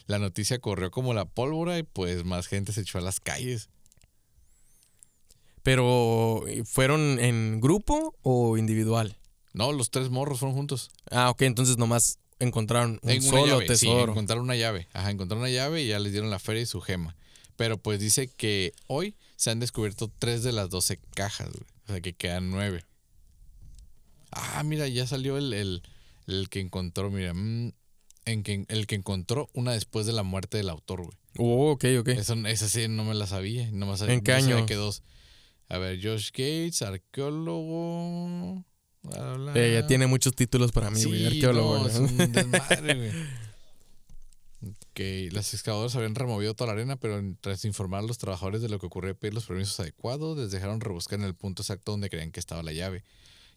[0.07, 3.69] La noticia corrió como la pólvora y pues más gente se echó a las calles.
[5.63, 9.17] Pero, ¿fueron en grupo o individual?
[9.53, 10.89] No, los tres morros fueron juntos.
[11.11, 14.11] Ah, ok, entonces nomás encontraron un En solo llave, sí, tesoro.
[14.13, 14.87] encontraron una llave.
[14.93, 17.15] Ajá, encontraron una llave y ya les dieron la feria y su gema.
[17.57, 21.65] Pero pues dice que hoy se han descubierto tres de las 12 cajas, güey.
[21.87, 22.85] O sea que quedan nueve.
[24.31, 25.81] Ah, mira, ya salió el, el,
[26.27, 27.33] el que encontró, mira.
[27.33, 27.73] mm,
[28.25, 31.17] en que, el que encontró una después de la muerte del autor, güey.
[31.39, 32.09] oh, ok, ok.
[32.09, 33.69] Eso, esa sí no me la sabía.
[33.71, 34.65] No me sabía, ¿En qué no año?
[34.67, 35.01] que dos.
[35.69, 38.63] A ver, Josh Gates, arqueólogo.
[39.03, 41.25] bla, bla, Eh, ya tiene muchos títulos para mí, güey.
[41.27, 41.79] arqueólogo.
[41.79, 43.11] no, es un desmadre, güey.
[44.61, 48.67] Ok, las excavadoras habían removido toda la arena, pero tras informar a los trabajadores de
[48.67, 51.91] lo que ocurrió y pedir los permisos adecuados, les dejaron rebuscar en el punto exacto
[51.91, 53.05] donde creían que estaba la llave.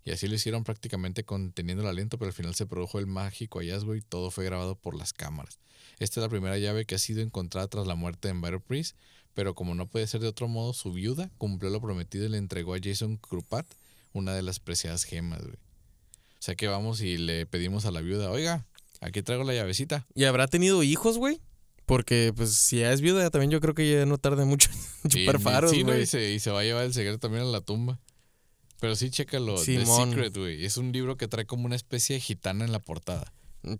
[0.04, 3.58] Y así lo hicieron prácticamente conteniendo el aliento, pero al final se produjo el mágico
[3.60, 5.58] hallazgo y todo fue grabado por las cámaras.
[5.98, 8.96] Esta es la primera llave que ha sido encontrada tras la muerte de Byron Priest,
[9.34, 12.38] pero como no puede ser de otro modo, su viuda cumplió lo prometido y le
[12.38, 13.66] entregó a Jason Krupat
[14.12, 15.54] una de las preciadas gemas, güey.
[15.54, 18.66] O sea que vamos y le pedimos a la viuda, oiga,
[19.00, 20.06] aquí traigo la llavecita.
[20.14, 21.40] ¿Y habrá tenido hijos, güey?
[21.86, 24.70] Porque, pues, si ya es viuda, también yo creo que ya no tarda mucho
[25.04, 25.90] en Sí, chupar faros, sí, ¿no?
[25.90, 26.02] güey.
[26.02, 27.98] y, se, y se va a llevar el secreto también a la tumba.
[28.80, 29.54] Pero sí, chécalo.
[29.56, 30.10] The Simón.
[30.10, 30.64] Secret, güey.
[30.64, 33.32] Es un libro que trae como una especie de gitana en la portada.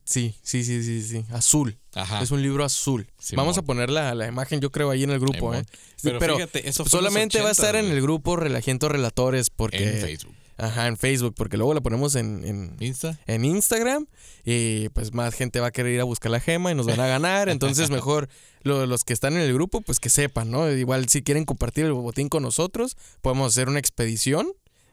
[0.05, 1.25] Sí, sí, sí, sí, sí.
[1.31, 1.77] Azul.
[1.95, 2.23] Ajá.
[2.23, 3.07] Es un libro azul.
[3.19, 3.45] Simón.
[3.45, 5.55] Vamos a poner la, la imagen, yo creo, ahí en el grupo.
[5.55, 5.65] ¿eh?
[6.03, 9.97] Pero, Pero fíjate, eso Solamente va a 80, estar en el grupo Relajiento Relatores porque...
[9.97, 10.35] En Facebook.
[10.59, 13.19] Ajá, en Facebook, porque luego la ponemos en, en, ¿Insta?
[13.27, 14.07] en Instagram
[14.45, 17.01] y pues más gente va a querer ir a buscar la gema y nos van
[17.01, 17.49] a ganar.
[17.49, 18.29] Entonces mejor
[18.63, 20.71] lo- los que están en el grupo pues que sepan, ¿no?
[20.71, 24.53] Igual si quieren compartir el botín con nosotros, podemos hacer una expedición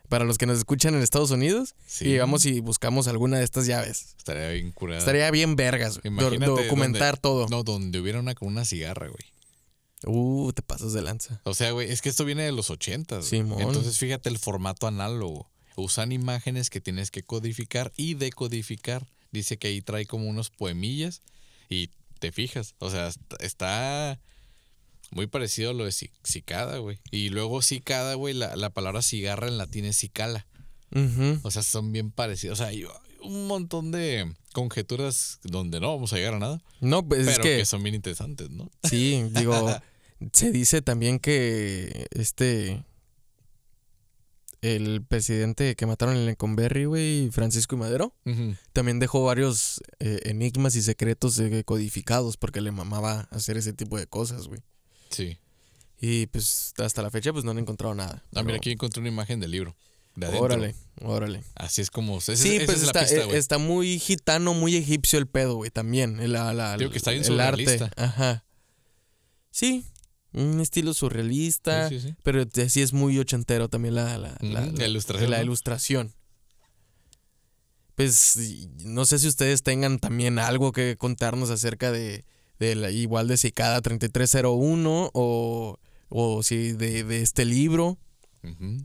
[0.10, 2.10] para los que nos escuchan en Estados Unidos Sí.
[2.10, 4.16] y vamos y buscamos alguna de estas llaves.
[4.18, 5.00] Estaría bien curada.
[5.00, 7.48] Estaría bien vergas, do- Imagínate documentar donde- todo.
[7.50, 9.24] No, donde hubiera una con una cigarra, güey.
[10.06, 11.42] Uh, te pasas de lanza.
[11.44, 13.18] O sea, güey, es que esto viene de los 80.
[13.18, 13.28] güey.
[13.28, 13.62] Simón.
[13.62, 15.50] Entonces, fíjate el formato análogo.
[15.76, 19.08] Usan imágenes que tienes que codificar y decodificar.
[19.32, 21.22] Dice que ahí trae como unos poemillas
[21.70, 21.90] y
[22.20, 22.76] te fijas.
[22.80, 24.20] O sea, est- está
[25.12, 27.00] muy parecido a lo de ci- cicada, güey.
[27.12, 30.46] Y luego cicada, güey, la, la palabra cigarra en latín es cicala.
[31.44, 32.60] O sea, son bien parecidos.
[32.60, 32.86] O sea, hay
[33.22, 36.62] un montón de conjeturas donde no vamos a llegar a nada.
[36.82, 38.72] No, pues pero es que, que son bien interesantes, ¿no?
[38.84, 39.70] sí, digo,
[40.34, 42.84] se dice también que este
[44.62, 48.14] el presidente que mataron en Lecumberri, güey, Francisco y Madero,
[48.74, 53.98] también dejó varios eh, enigmas y secretos eh, codificados porque le mamaba hacer ese tipo
[53.98, 54.62] de cosas, güey.
[55.10, 55.38] Sí.
[56.02, 58.24] Y pues hasta la fecha pues no han encontrado nada.
[58.36, 59.76] Ah, mira, aquí encontré una imagen del libro.
[60.16, 60.28] De.
[60.28, 61.44] Órale, órale.
[61.56, 62.18] Así es como.
[62.18, 63.38] ese- sí, esa pues es está, la pista, eh, güey.
[63.38, 66.20] está muy gitano, muy egipcio el pedo, güey, también.
[66.20, 67.90] El, la, la- Digo que está bien el arte.
[67.96, 68.44] Ajá.
[69.52, 69.86] Sí,
[70.34, 72.16] un estilo surrealista, Sí, sí, sí.
[72.24, 75.44] pero sí es muy ochentero también la, la, la- ilustración, la ¿no?
[75.44, 76.14] ilustración.
[77.96, 78.38] Pues
[78.86, 82.24] no sé si ustedes tengan también algo que contarnos acerca de,
[82.60, 85.80] de la, igual de Cicada 3301 o,
[86.10, 87.98] o si de, de este libro.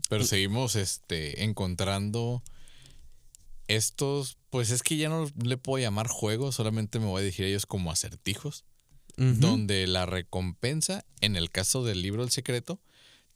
[0.09, 2.43] Pero seguimos este, encontrando
[3.67, 4.37] estos.
[4.49, 7.49] Pues es que ya no le puedo llamar juegos, solamente me voy a dirigir a
[7.49, 8.65] ellos como acertijos.
[9.17, 12.81] Donde la recompensa, en el caso del libro El Secreto,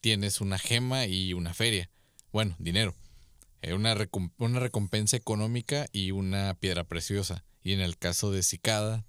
[0.02, 1.90] tienes una gema y una feria.
[2.34, 2.94] Bueno, dinero.
[3.62, 3.96] Eh, una,
[4.40, 7.46] una recompensa económica y una piedra preciosa.
[7.64, 9.06] Y en el caso de Cicada,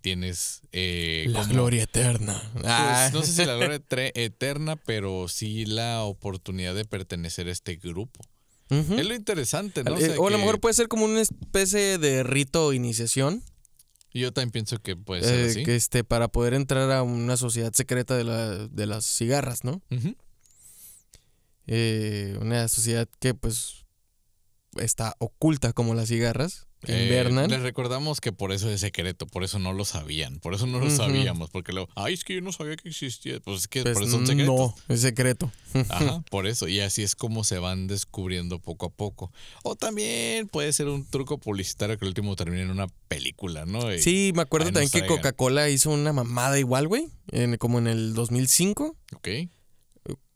[0.00, 0.62] tienes.
[0.72, 2.42] eh, La como- gloria eterna.
[2.54, 3.10] Pues, Ah.
[3.12, 3.80] no sé si la gloria
[4.14, 8.20] eterna, pero sí la oportunidad de pertenecer a este grupo.
[8.70, 9.96] Es lo interesante, ¿no?
[9.96, 12.72] Eh, sea, o a lo que mejor puede ser como una especie de rito o
[12.72, 13.42] iniciación.
[14.14, 15.62] Yo también pienso que puede ser eh, así.
[15.64, 19.82] que este, para poder entrar a una sociedad secreta de, la, de las cigarras, ¿no?
[21.66, 23.84] Eh, una sociedad que pues
[24.76, 27.50] está oculta como las cigarras, que Eh, invernan.
[27.50, 30.80] les recordamos que por eso es secreto, por eso no lo sabían, por eso no
[30.80, 33.38] lo sabíamos, porque luego, ay, es que yo no sabía que existía.
[33.40, 34.54] Pues es que Pues, por eso son secretos.
[34.56, 35.52] no, es secreto.
[35.88, 36.68] Ajá, por eso.
[36.68, 39.32] Y así es como se van descubriendo poco a poco.
[39.62, 43.92] O también puede ser un truco publicitario que el último termine en una película, ¿no?
[43.92, 45.06] Y- Sí, me acuerdo también que.
[45.06, 48.96] Coca-Cola hizo una mamada igual, güey, en- como en el 2005.
[49.14, 49.28] Ok.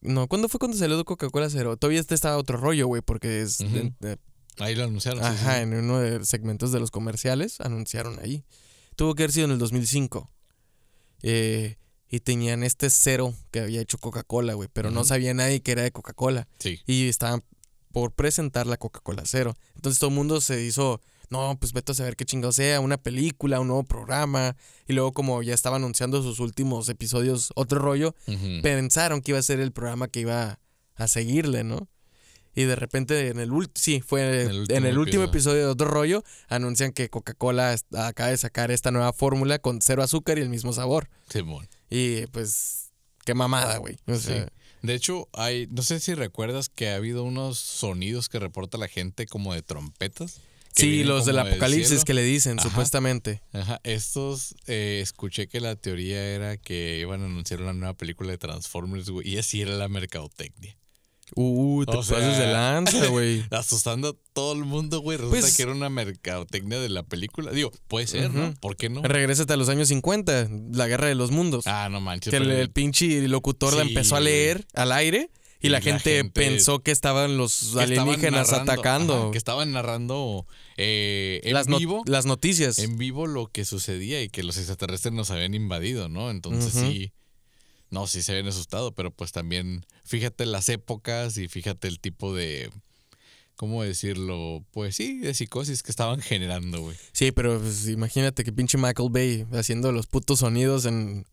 [0.02, 1.76] No, ¿cuándo fue cuando salió Coca-Cola Cero?
[1.78, 3.60] Todavía este estaba otro rollo, güey, porque es...
[3.60, 3.72] Ujú.
[3.74, 4.18] de- de-
[4.58, 5.20] Ahí lo anunciaron.
[5.20, 5.62] sí, Ajá, sí.
[5.62, 8.44] en uno de los segmentos de los comerciales anunciaron ahí.
[8.96, 10.30] Tuvo que haber sido en el 2005.
[11.22, 11.76] Eh,
[12.08, 15.82] y tenían este cero que había hecho Coca-Cola, güey, pero no sabía nadie que era
[15.82, 16.46] de Coca-Cola.
[16.60, 16.78] Sí.
[16.86, 17.42] Y estaban
[17.92, 19.56] por presentar la Coca-Cola Cero.
[19.74, 21.00] Entonces todo el mundo se hizo,
[21.30, 24.54] no, pues vete a saber qué chingado sea, una película, un nuevo programa.
[24.86, 28.14] Y luego como ya estaba anunciando sus últimos episodios, otro rollo,
[28.62, 30.60] pensaron que iba a ser el programa que iba
[30.94, 31.88] a seguirle, ¿no?
[32.54, 35.24] Y de repente en el último, sí, fue En el en el último episodio.
[35.24, 40.02] episodio de otro rollo, anuncian que Coca-Cola acaba de sacar esta nueva fórmula con cero
[40.02, 41.08] azúcar y el mismo sabor.
[41.28, 41.68] Simón.
[41.90, 42.90] Y pues,
[43.24, 43.98] qué mamada, güey.
[44.06, 44.34] O Sí.
[44.82, 48.86] De hecho, hay, no sé si recuerdas que ha habido unos sonidos que reporta la
[48.86, 50.40] gente como de trompetas.
[50.76, 52.04] sí, los del apocalipsis cielo.
[52.04, 52.68] que le dicen, Ajá.
[52.68, 53.40] supuestamente.
[53.52, 58.30] Ajá, estos, eh, escuché que la teoría era que iban a anunciar una nueva película
[58.32, 60.76] de Transformers, güey, y así era la mercadotecnia.
[61.34, 63.44] Uh, te O pasas sea, de lanza, güey.
[63.50, 65.16] Asustando a todo el mundo, güey.
[65.18, 67.50] Resulta Pues- que era una mercadotecnia de la película.
[67.50, 68.54] Digo, puede ser, ¿no?
[68.60, 69.02] ¿Por qué no?
[69.02, 71.66] Regrésate a los años 50, la guerra de los mundos.
[71.66, 72.30] Ah, no manches.
[72.30, 75.78] que el, el pinche locutor la Sí, empezó a leer al aire y, Y la,
[75.78, 80.46] la gente pensó que estaban los que estaban alienígenas narrando- atacando ajá, que estaban narrando
[80.76, 82.02] eh, en las, no- vivo.
[82.06, 82.78] las noticias.
[82.78, 86.30] en vivo lo que sucedía y que los extraterrestres nos habían invadido, ¿no?
[86.30, 87.12] Entonces sí,
[87.94, 92.34] no, sí se habían asustado, pero pues también fíjate las épocas y fíjate el tipo
[92.34, 92.70] de,
[93.56, 94.62] ¿cómo decirlo?
[94.72, 96.96] Pues sí, de psicosis que estaban generando, güey.
[97.12, 101.24] Sí, pero pues, imagínate que pinche Michael Bay haciendo los putos sonidos en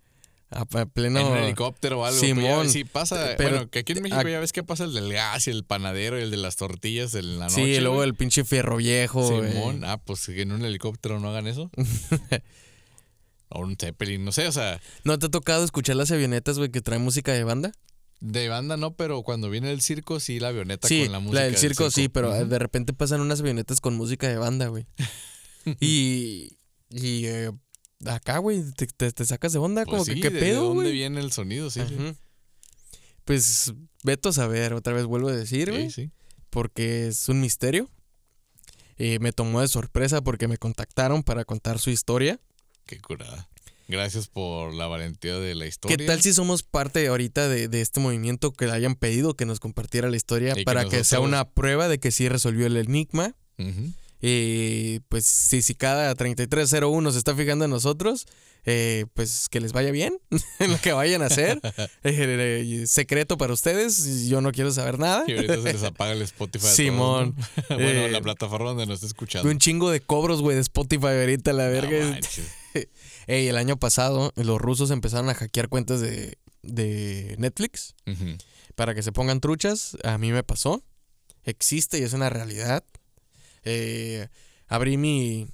[0.52, 1.20] A, a pleno.
[1.20, 2.20] en un helicóptero o algo.
[2.20, 2.70] pues Simón.
[2.70, 3.36] sí pasa.
[3.38, 5.64] Pero- bueno, que aquí en México ya ves que pasa el del gas y el
[5.64, 7.56] panadero y el de las tortillas en la noche.
[7.56, 9.26] sí, y luego el pinche fierro viejo.
[9.28, 9.84] Simón.
[9.86, 11.72] Ah, pues que en un helicóptero no hagan eso.
[13.52, 16.70] o un Zeppelin, no sé, o sea, ¿No te ha tocado escuchar las avionetas, güey,
[16.72, 17.72] que traen música de banda?
[18.20, 21.40] de banda no, pero cuando viene el circo, sí, la avioneta Sí, con la música.
[21.40, 22.46] la del circo, sí, pero Ujú.
[22.46, 24.86] de repente pasan unas avionetas con música de banda, güey.
[25.80, 26.56] y.
[26.92, 27.26] Y.
[27.26, 27.52] eh,
[28.06, 30.62] acá, güey, te, te- te sacas de onda, Pues como sí, que qué ¿de- pedo,
[30.62, 31.70] ¿De dónde viene el sonido?
[31.72, 31.82] Sí.
[33.26, 33.74] Pues
[34.04, 36.12] veto a saber, otra vez vuelvo a decir, Sí, güey, sí.
[36.50, 37.90] porque es un misterio.
[38.98, 42.40] Eh, me tomó de sorpresa porque me contactaron para contar su historia.
[42.92, 43.48] Qué curada.
[43.88, 45.96] Gracias por la valentía de la historia.
[45.98, 49.46] ¿Qué tal si somos parte ahorita de, de este movimiento que le hayan pedido que
[49.46, 52.76] nos compartiera la historia Y para que sea una prueba de que sí resolvió el
[52.78, 53.34] enigma?
[53.58, 53.92] Ujú.
[54.22, 58.28] Eh, pues si, si cada 3301 se está fijando en nosotros,
[58.66, 60.20] eh, pues que les vaya bien
[60.60, 61.60] en lo que vayan a hacer.
[62.04, 65.24] Eh, secreto para ustedes, yo no quiero saber nada.
[65.28, 66.68] Y ahorita se les apaga el Spotify.
[66.68, 67.36] Simón.
[67.70, 67.76] ¿no?
[67.76, 69.50] bueno, Eh, la plataforma donde nos está escuchando.
[69.50, 72.06] Un chingo de cobros, güey, de Spotify ahorita, la No verga.
[72.12, 72.46] manches.
[73.28, 77.96] Ey, el año pasado los rusos empezaron a hackear cuentas de, de Netflix
[78.76, 79.98] para que se pongan truchas.
[80.04, 80.84] A mí me pasó.
[81.44, 82.84] Existe y es una realidad.
[83.64, 84.28] Eh,
[84.68, 85.48] abrí mi,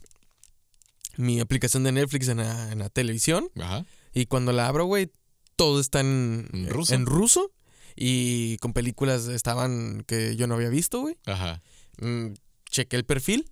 [1.18, 3.86] mi aplicación de Netflix en la, en la televisión Ajá.
[4.14, 5.12] y cuando la abro, güey,
[5.56, 6.94] todo está en, ¿En ruso?
[6.94, 7.52] en ruso
[7.96, 11.18] y con películas estaban que yo no había visto, güey.
[11.26, 11.62] Ajá.
[12.00, 12.34] Mm,
[12.70, 13.50] chequé el perfil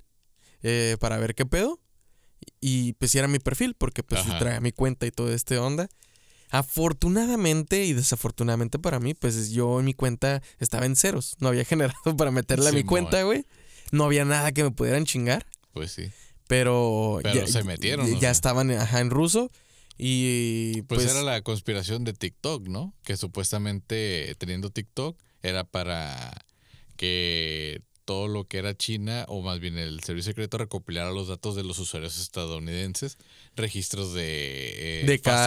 [0.61, 1.79] eh, para ver qué pedo.
[2.61, 4.39] Y pues era mi perfil, porque pues Ajá.
[4.39, 5.87] trae mi cuenta y todo este onda.
[6.51, 11.35] Afortunadamente y desafortunadamente para mí, pues yo en mi cuenta estaba en ceros.
[11.39, 13.45] No había generado para meterla a mi cuenta, güey.
[13.91, 15.45] No había nada que me pudieran chingar.
[15.73, 16.09] Pues sí.
[16.47, 18.31] Pero, Pero se metieron, Ya, o sea.
[18.31, 19.51] estaban ajá, en ruso.
[19.97, 22.93] Y Pues, pues, era la conspiración de TikTok, ¿no?
[23.03, 26.33] Que supuestamente teniendo TikTok era para
[26.97, 31.55] que todo lo que era China, o más bien el servicio secreto, recopilara los datos
[31.55, 33.17] de los usuarios estadounidenses,
[33.55, 35.01] registros de...
[35.01, 35.37] eh, De cara,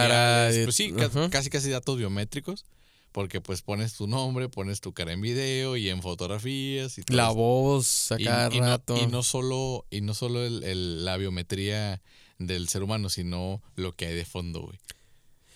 [0.49, 0.93] faciales, de- Pues sí,
[1.31, 2.65] casi casi datos biométricos,
[3.11, 7.17] porque pues pones tu nombre, pones tu cara en video y en fotografías y todo
[7.17, 8.97] la voz a Y- cada y, no, rato.
[8.97, 12.01] y no solo, y no solo el- el- la biometría
[12.37, 14.77] del ser humano, sino lo que hay de fondo, güey.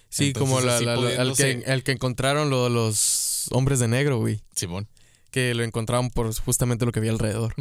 [0.09, 3.87] sí, como la, así la- la- el, que, el que encontraron lo- los hombres de
[3.87, 4.41] negro, güey.
[4.55, 4.87] Simón.
[5.33, 7.55] Que lo encontraron por justamente lo que había alrededor.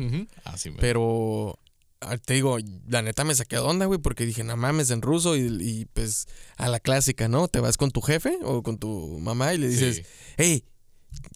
[0.44, 0.76] Así me.
[0.76, 1.58] Pero
[2.02, 5.00] ah, te digo, la neta me saqué de onda, güey, porque dije, no mames, en
[5.00, 6.26] ruso y, y, pues
[6.58, 7.48] a la clásica, ¿no?
[7.48, 10.02] Te vas con tu jefe o con tu mamá y le dices, Sí.
[10.36, 10.64] hey,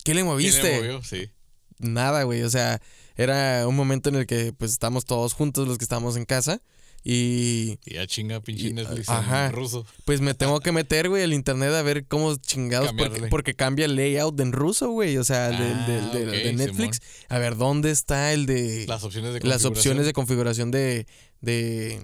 [0.05, 0.63] ¿qué le ¿Quién moviste?
[0.63, 1.03] le movió?
[1.03, 1.31] Sí.
[1.79, 2.83] Nada, güey, o sea,
[3.17, 6.61] era un momento en el que pues estamos todos juntos los que estamos en casa
[7.09, 9.47] y Y ya chinga pinche Y- Netflix ajá.
[9.47, 9.87] en ruso.
[10.05, 13.85] pues me tengo que meter, güey, al internet a ver cómo chingados, porque, porque cambia
[13.85, 15.51] el layout en ruso, güey, o sea, Ah,
[15.87, 17.01] del- del- de Netflix.
[17.29, 18.87] A ver, ¿dónde está el de...
[18.89, 21.07] Las opciones de las opciones de configuración, de,
[21.41, 22.01] de,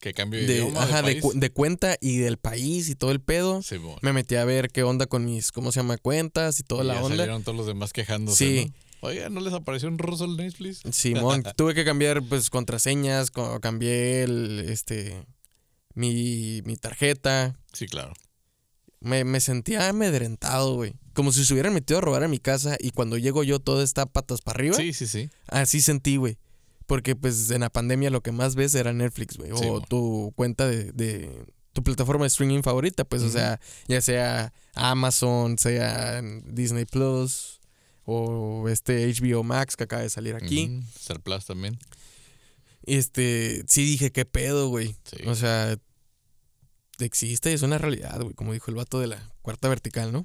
[0.00, 3.20] que cambio de, de, idioma, ajá, de, cu- cuenta y del país y todo el
[3.20, 3.60] pedo.
[4.00, 5.96] Me metí a ver qué onda con mis, ¿cómo se llama?
[5.96, 7.16] Cuentas y toda Y la ya onda.
[7.18, 8.66] salieron todos los demás quejándose, Sí.
[8.66, 8.91] ¿no?
[9.04, 10.80] Oiga, ¿no les apareció en ruso el Netflix?
[10.92, 15.26] Simón, tuve que cambiar pues contraseñas, co- cambié el, este,
[15.94, 17.58] mi, mi tarjeta.
[17.72, 18.12] Sí, claro.
[19.00, 20.94] Me, me sentía amedrentado, güey.
[21.14, 23.82] Como si se hubieran metido a robar a mi casa y cuando llego yo todo
[23.82, 24.76] está patas para arriba.
[24.76, 25.28] Sí, sí, sí.
[25.48, 26.38] Así sentí, güey.
[26.86, 29.50] Porque pues en la pandemia lo que más ves era Netflix, güey.
[29.56, 34.00] Sí, o tu cuenta de, de tu plataforma de streaming favorita, pues, o sea, ya
[34.00, 37.60] sea Amazon, sea Disney Plus
[38.04, 40.80] o este HBO Max que acaba de salir aquí.
[40.96, 41.78] Star Plus también.
[42.84, 44.96] Este, sí dije, qué pedo, güey.
[45.04, 45.26] Sí.
[45.26, 45.76] O sea,
[46.98, 50.24] existe y es una realidad, güey, como dijo el vato de la cuarta vertical, ¿no?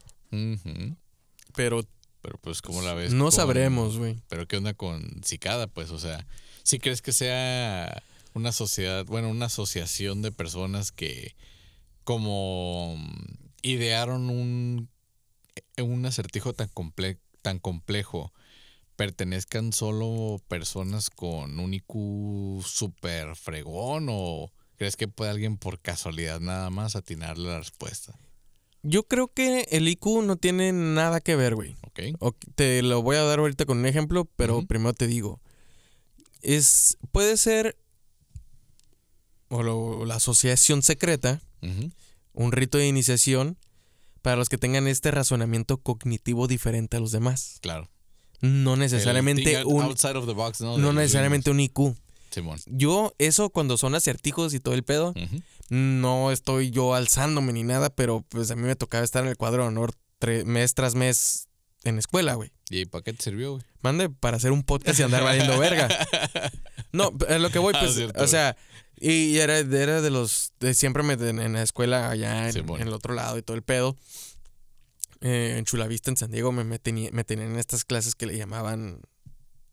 [1.56, 1.84] Pero
[2.22, 3.14] Pero pues, ¿cómo la ves?
[3.14, 4.18] no con- sabremos, güey.
[4.28, 5.68] Pero ¿qué onda con Cicada?
[5.68, 6.26] Pues, o sea,
[6.64, 8.04] ¿sí crees que sea
[8.34, 11.36] una sociedad, bueno, una asociación de personas que
[12.04, 12.96] como
[13.62, 14.90] idearon un,
[15.78, 18.34] un acertijo tan, comple- tan complejo,
[18.98, 26.42] pertenezcan solo personas con un IQ súper fregón o crees que puede alguien por casualidad
[26.42, 28.20] nada más atinarle la respuesta?
[28.84, 31.78] Yo creo que el IQ no tiene nada que ver, güey.
[31.84, 32.00] ¿Ok?
[32.56, 35.40] Te lo voy a dar ahorita con un ejemplo, pero primero te digo.
[36.42, 36.98] Es.
[37.14, 37.78] Puede ser.
[39.48, 41.42] O lo- la asociación secreta,
[42.34, 43.58] un rito de iniciación
[44.28, 47.60] para los que tengan este razonamiento cognitivo diferente a los demás.
[47.62, 47.90] Claro.
[48.42, 49.84] No necesariamente un.
[49.84, 50.78] outside of the box, ¿no?
[50.78, 51.96] No necesariamente un IQ.
[52.30, 52.60] Simón.
[52.66, 55.14] Yo, eso cuando son acertijos y todo el pedo,
[55.70, 59.38] no estoy yo alzándome ni nada, pero pues a mí me tocaba estar en el
[59.38, 59.94] cuadro de honor
[60.44, 61.48] mes tras mes
[61.86, 62.52] en escuela, güey.
[62.70, 63.64] ¿Y para qué te sirvió, güey?
[63.80, 65.88] Mande para hacer un podcast y andar valiendo verga.
[66.92, 68.58] No, es lo que voy, Ah, pues, cierto, o sea,
[69.00, 72.94] y era, era de los, de siempre me en, en la escuela allá en, el
[72.94, 73.96] otro lado y todo el pedo.
[75.22, 78.26] Eh, en Chulavista, en San Diego, me, me, tenía- me tenían en estas clases que
[78.28, 79.02] le llamaban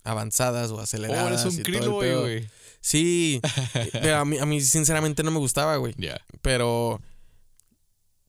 [0.03, 1.43] avanzadas o Oh, aceleradas.
[1.45, 2.49] eres un krilo, güey.
[2.81, 3.41] Sí,
[3.93, 5.95] pero a mí, a mí sinceramente no me gustaba, güey.
[6.43, 7.01] Pero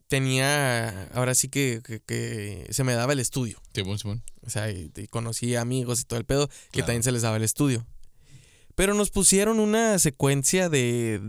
[0.08, 3.62] tenía, ahora sí que, que- que se me daba el estudio.
[3.74, 4.24] Simón, Simón.
[4.46, 6.88] O sea, y, y conocí amigos y todo el pedo que Claro.
[6.88, 7.86] también se les daba el estudio.
[8.76, 11.22] Pero nos pusieron una secuencia de,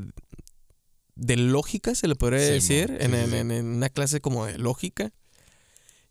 [1.14, 3.36] de lógica, se le podría Sí, decir, en, Sí, en- sí.
[3.36, 5.12] en- en una clase como de lógica.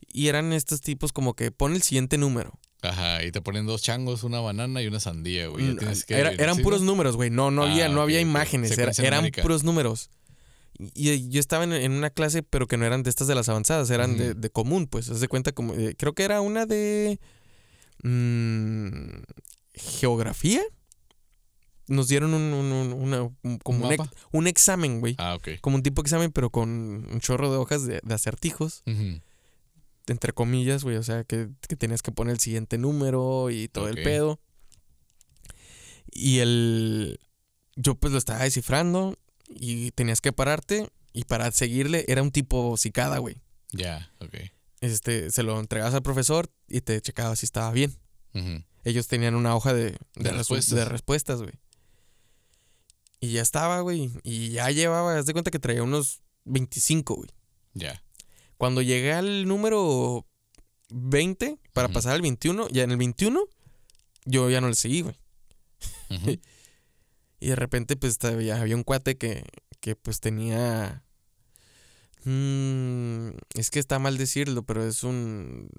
[0.08, 2.58] Y eran estos tipos como que pon el siguiente número.
[2.82, 5.66] Ajá, y te ponen dos changos, una banana y una sandía, güey.
[5.66, 6.88] Mm, tienes que era- eran ¿sí, puros no?
[6.92, 7.30] números, güey.
[7.32, 10.10] No, no Ah, había, no ok, había imágenes, era- eran puros números.
[10.94, 13.36] Y y yo estaba en, en una clase, pero que no eran de estas de
[13.36, 15.10] las avanzadas, eran de común, pues.
[15.10, 15.74] Haz de cuenta como.
[15.74, 17.20] eh, creo que era una de.
[18.04, 19.24] mm,
[19.74, 20.62] geografía.
[21.88, 23.98] Nos dieron un, un- un- una- un- como ¿Un
[24.32, 25.16] un, examen, güey.
[25.20, 25.60] Ah, ok.
[25.62, 28.82] Como un tipo de examen, pero con un chorro de hojas de, de acertijos,
[30.08, 30.98] entre comillas, güey.
[30.98, 34.40] O sea, que, que tenías que poner el siguiente número y todo el pedo.
[36.12, 37.20] Y el.
[37.76, 39.18] Yo pues lo estaba descifrando
[39.50, 40.90] y tenías que pararte.
[41.14, 43.42] Y para seguirle era un tipo cicada, güey.
[43.72, 44.36] Ya, ok.
[44.82, 47.96] Este, se lo entregabas al profesor y te checaba si estaba bien.
[48.84, 50.32] Ellos tenían una hoja de, de,
[50.76, 51.54] de respuestas, güey.
[53.26, 54.12] Y ya estaba, güey.
[54.22, 57.30] Y ya llevaba, haz de cuenta que traía unos 25, güey.
[57.74, 58.04] Ya.
[58.58, 60.28] Cuando llegué al número
[60.90, 63.48] 20 para pasar al 21, ya en el 21,
[64.26, 65.20] yo ya no le seguí, güey.
[67.38, 69.44] Y de repente, pues había, había un cuate que,
[69.80, 71.04] que pues tenía.
[72.24, 75.70] mm, es que está mal decirlo, pero es un.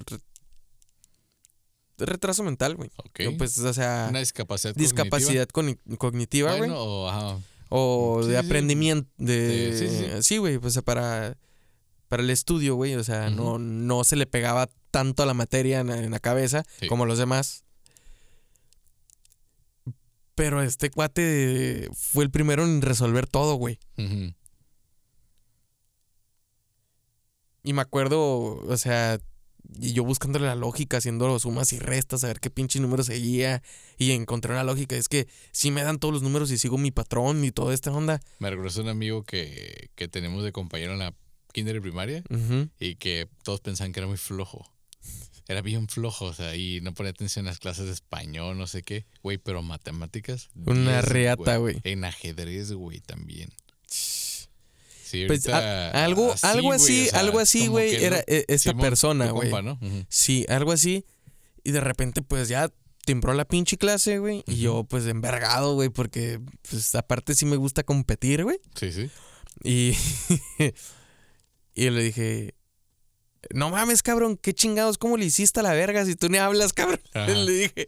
[1.98, 2.90] Re- retraso mental, güey.
[2.96, 3.20] Ok.
[3.24, 6.70] No, Pues, o sea, Una discapacidad discapacidad cogni- cognitiva, güey.
[6.72, 7.38] O, ajá.
[7.68, 9.08] o sí, de sí, aprendimiento.
[9.18, 11.36] De, sí, güey, pues para,
[12.08, 12.94] para el estudio, güey.
[12.94, 16.64] O sea, no, no se le pegaba tanto a la materia en, en la cabeza
[16.88, 17.64] como los demás.
[20.34, 23.78] Pero este cuate fue el primero en resolver todo, güey.
[27.62, 29.18] Y me acuerdo, o sea,
[29.78, 33.62] y yo buscándole la lógica, haciendo sumas y restas, a ver qué pinche número seguía.
[33.98, 34.96] Y encontré una lógica.
[34.96, 37.92] Es que si me dan todos los números y sigo mi patrón y toda esta
[37.92, 38.20] onda.
[38.38, 41.14] Me recuerda un amigo que, que tenemos de compañero en la
[41.56, 42.22] kinder y primaria
[42.78, 44.70] y que todos pensaban que era muy flojo.
[45.48, 48.66] Era bien flojo, o sea, y no ponía atención en las clases de español, no
[48.66, 49.06] sé qué.
[49.22, 50.50] Güey, pero matemáticas.
[50.54, 51.80] Una 10, reata, güey.
[51.84, 53.50] En ajedrez, güey, también.
[55.26, 58.80] Pues, a- algo, algo así, o sea, algo así, güey, era lo- eh, esta Simón,
[58.82, 59.50] persona, güey.
[60.08, 61.04] Sí, algo así.
[61.64, 62.70] Y de repente, pues ya
[63.04, 64.42] timbró la pinche clase, güey.
[64.46, 68.58] Y yo, pues, envergado, güey, porque, pues, aparte sí me gusta competir, güey.
[68.74, 69.10] Sí, sí.
[69.64, 69.92] Y,
[71.74, 72.54] y yo le dije,
[73.54, 76.72] no mames, cabrón, qué chingados, ¿cómo le hiciste a la verga si tú ni hablas,
[76.72, 77.00] cabrón?
[77.14, 77.28] Ajá.
[77.32, 77.86] Le dije,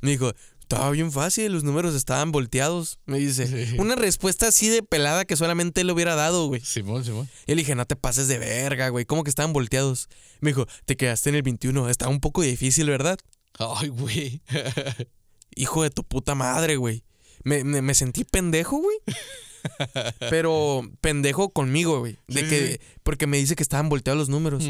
[0.00, 0.32] me dijo,
[0.76, 2.98] estaba bien fácil, los números estaban volteados.
[3.06, 3.76] Me dice, Sí.
[3.78, 6.60] una respuesta así de pelada que solamente él hubiera dado, güey.
[6.60, 7.28] Simón, Simón.
[7.46, 10.08] Y le dije, no te pases de verga, güey, ¿cómo que estaban volteados?
[10.40, 13.18] Me dijo, te quedaste en el 21, estaba un poco difícil, ¿verdad?
[13.58, 14.42] Ay, güey.
[15.56, 17.04] Hijo de tu puta madre, güey.
[17.42, 18.96] Me, me- me sentí pendejo, güey.
[20.30, 22.18] Pero pendejo conmigo, güey.
[22.28, 22.78] De Sí, que, sí.
[23.02, 24.64] porque me dice que estaban volteados los números.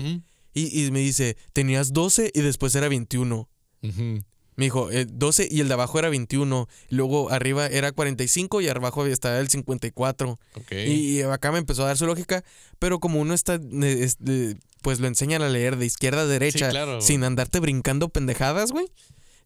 [0.53, 3.49] Y, y me dice, tenías 12 y después era 21.
[3.83, 4.21] Ujú.
[4.57, 6.69] Me dijo, eh, 12 y el de abajo era 21.
[6.91, 10.39] Luego arriba era 45 y abajo estaba el 54.
[10.57, 10.73] Ok.
[10.73, 12.45] Y, y acá me empezó a dar su lógica.
[12.79, 16.27] Pero como uno está, eh, es- de- pues lo enseñan a leer de izquierda a
[16.27, 17.01] derecha Sí, claro.
[17.01, 18.87] sin andarte brincando pendejadas, güey.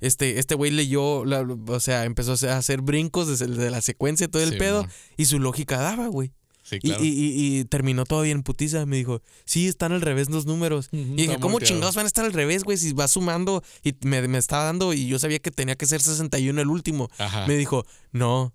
[0.00, 4.28] Este, este güey leyó, la- o sea, empezó a hacer- brincos desde de la secuencia,
[4.28, 4.86] todo el pedo.
[5.16, 6.32] Y su lógica daba, güey.
[6.64, 7.04] Sí, Y- claro.
[7.04, 8.86] Y, y- y terminó todavía en putiza.
[8.86, 10.88] Me dijo, sí, están al revés los números.
[10.92, 12.78] Y dije, ¿cómo chingados van a estar al revés, güey?
[12.78, 16.00] Si va sumando y me, me estaba dando y yo sabía que tenía que ser
[16.00, 17.10] 61 el último.
[17.18, 17.46] Ajá.
[17.46, 18.54] Me dijo, no.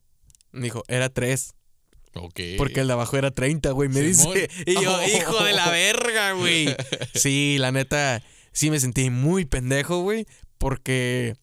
[0.51, 1.53] Me dijo, era 3.
[2.15, 2.39] Ok.
[2.57, 3.87] Porque el de abajo era 30, güey.
[3.89, 4.33] Me Simón.
[4.33, 4.49] dice.
[4.65, 6.75] Y yo, hijo de la verga, güey.
[7.13, 10.25] Sí, la neta, sí me sentí muy pendejo, güey.
[10.57, 11.35] Porque.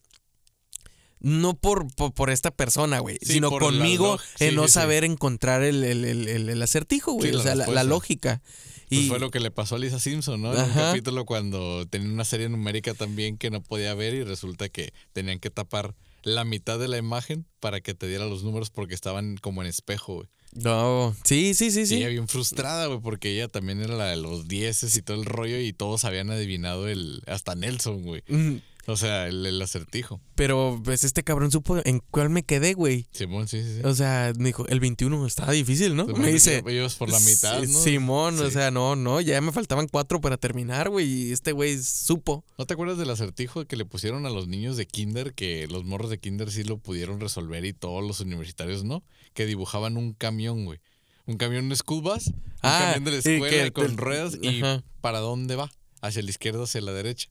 [1.27, 3.17] No por, por, por esta persona, güey.
[3.21, 4.73] Sí, sino conmigo log- en sí, no sí, sí.
[4.73, 7.31] saber encontrar el, el- el- acertijo, güey.
[7.31, 8.41] Sí, o sea, la, la lógica.
[8.89, 10.53] Pues Y fue lo que le pasó a Lisa Simpson, ¿no?
[10.53, 14.69] En un capítulo cuando tenía una serie numérica también que no podía ver y resulta
[14.69, 18.69] que tenían que tapar la mitad de la imagen para que te diera los números
[18.69, 20.27] porque estaban como en espejo, güey.
[20.53, 21.95] No, sí, sí, sí, Y sí.
[21.97, 25.25] ella bien frustrada, güey, porque ella también era la de los dieces y todo el
[25.25, 27.21] rollo y todos habían adivinado el...
[27.27, 28.23] Hasta Nelson, güey.
[28.29, 28.55] Mm,
[28.89, 30.21] O sea, el, el acertijo.
[30.35, 33.05] Pero pues este cabrón supo en cuál me quedé, güey.
[33.11, 33.81] Simón, sí, sí, sí.
[33.83, 36.05] O sea, me dijo, el 21 estaba difícil, ¿no?
[36.07, 36.63] Me dice.
[36.97, 37.79] Por la mitad, "Sí, ¿no?
[37.79, 41.05] Simón, o sea, no, no, ya me faltaban cuatro para terminar, güey.
[41.27, 42.45] Y este güey supo.
[42.57, 45.33] ¿No te acuerdas del acertijo que le pusieron a los niños de kinder?
[45.33, 49.03] Que los morros de kinder sí lo pudieron resolver y todos los universitarios no.
[49.33, 50.79] Que dibujaban un camión, güey.
[51.25, 52.27] Un camión de school bus.
[52.27, 54.37] Un Ah, camión de la y que escuela con ruedas.
[54.41, 54.81] ¿Y ajá.
[55.01, 55.69] para dónde va?
[55.99, 57.27] ¿Hacia la izquierda o hacia la derecha?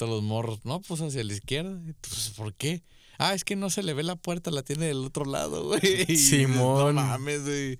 [0.00, 1.78] Todos los morros, no, pues hacia la izquierda.
[2.00, 2.82] Pues, ¿por qué?
[3.18, 6.16] Ah, es que no se le ve la puerta, la tiene del otro lado, güey.
[6.16, 6.94] Simón.
[6.94, 7.78] No mames, güey.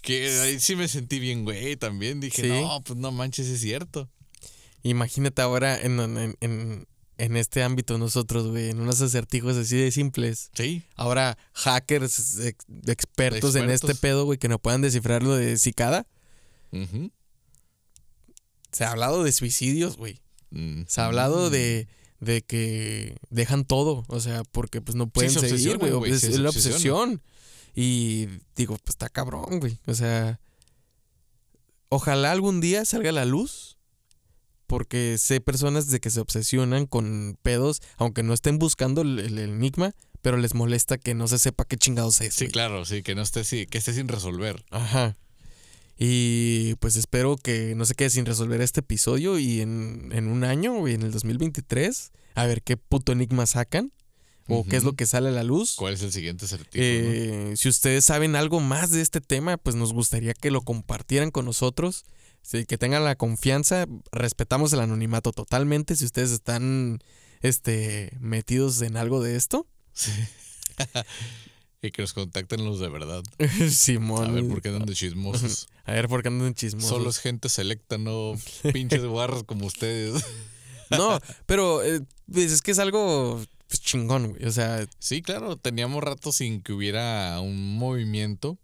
[0.00, 1.76] Que ahí sí me sentí bien, güey.
[1.76, 2.48] También dije, Sí.
[2.48, 4.08] no, pues no manches, es cierto.
[4.82, 9.92] Imagínate ahora en, en, en, en este ámbito nosotros, güey, en unos acertijos así de
[9.92, 10.50] simples.
[10.54, 10.84] Sí.
[10.94, 16.06] Ahora, hackers ex- expertos, en este pedo, güey, que no puedan descifrar lo de cicada.
[18.72, 20.20] Se ha hablado de suicidios, güey.
[20.50, 20.82] Mm.
[20.86, 21.88] Se ha hablado de,
[22.20, 26.18] de que dejan todo, o sea, porque pues no pueden se seguir, güey.
[26.18, 27.22] sí, es la obsesión.
[27.74, 29.78] Y digo, pues está cabrón, güey.
[29.86, 30.40] O sea,
[31.88, 33.76] ojalá algún día salga a la luz,
[34.66, 39.38] porque sé personas de que se obsesionan con pedos, aunque no estén buscando el, el
[39.38, 42.34] enigma, pero les molesta que no se sepa qué chingados es.
[42.34, 44.64] Sí, claro, sí, que no esté, sí, que esté sin resolver.
[44.70, 45.16] Ajá.
[45.98, 50.44] Y pues espero que no se quede sin resolver este episodio y en, en un
[50.44, 53.92] año, en el 2023, a ver qué puto enigma sacan
[54.48, 55.74] o qué es lo que sale a la luz.
[55.76, 56.76] ¿Cuál es el siguiente acertijo?
[56.84, 61.30] Eh, Si ustedes saben algo más de este tema, pues nos gustaría que lo compartieran
[61.30, 62.04] con nosotros.
[62.42, 63.86] Sí, que tengan la confianza.
[64.12, 65.96] Respetamos el anonimato totalmente.
[65.96, 67.00] Si ustedes están
[67.40, 69.66] este, metidos en algo de esto.
[69.92, 70.12] Sí.
[71.82, 73.22] y que nos contacten los de verdad.
[73.70, 74.28] Simón.
[74.28, 75.68] A ver por qué andan de chismosos.
[75.84, 76.88] A ver por qué andan chismosos.
[76.88, 78.34] Solo es gente selecta, no
[78.72, 80.24] pinches guarros como ustedes.
[80.90, 82.00] No, pero eh,
[82.30, 84.44] pues, es que es algo pues, chingón, güey.
[84.44, 88.58] O sea, Sí, claro, teníamos rato sin que hubiera un movimiento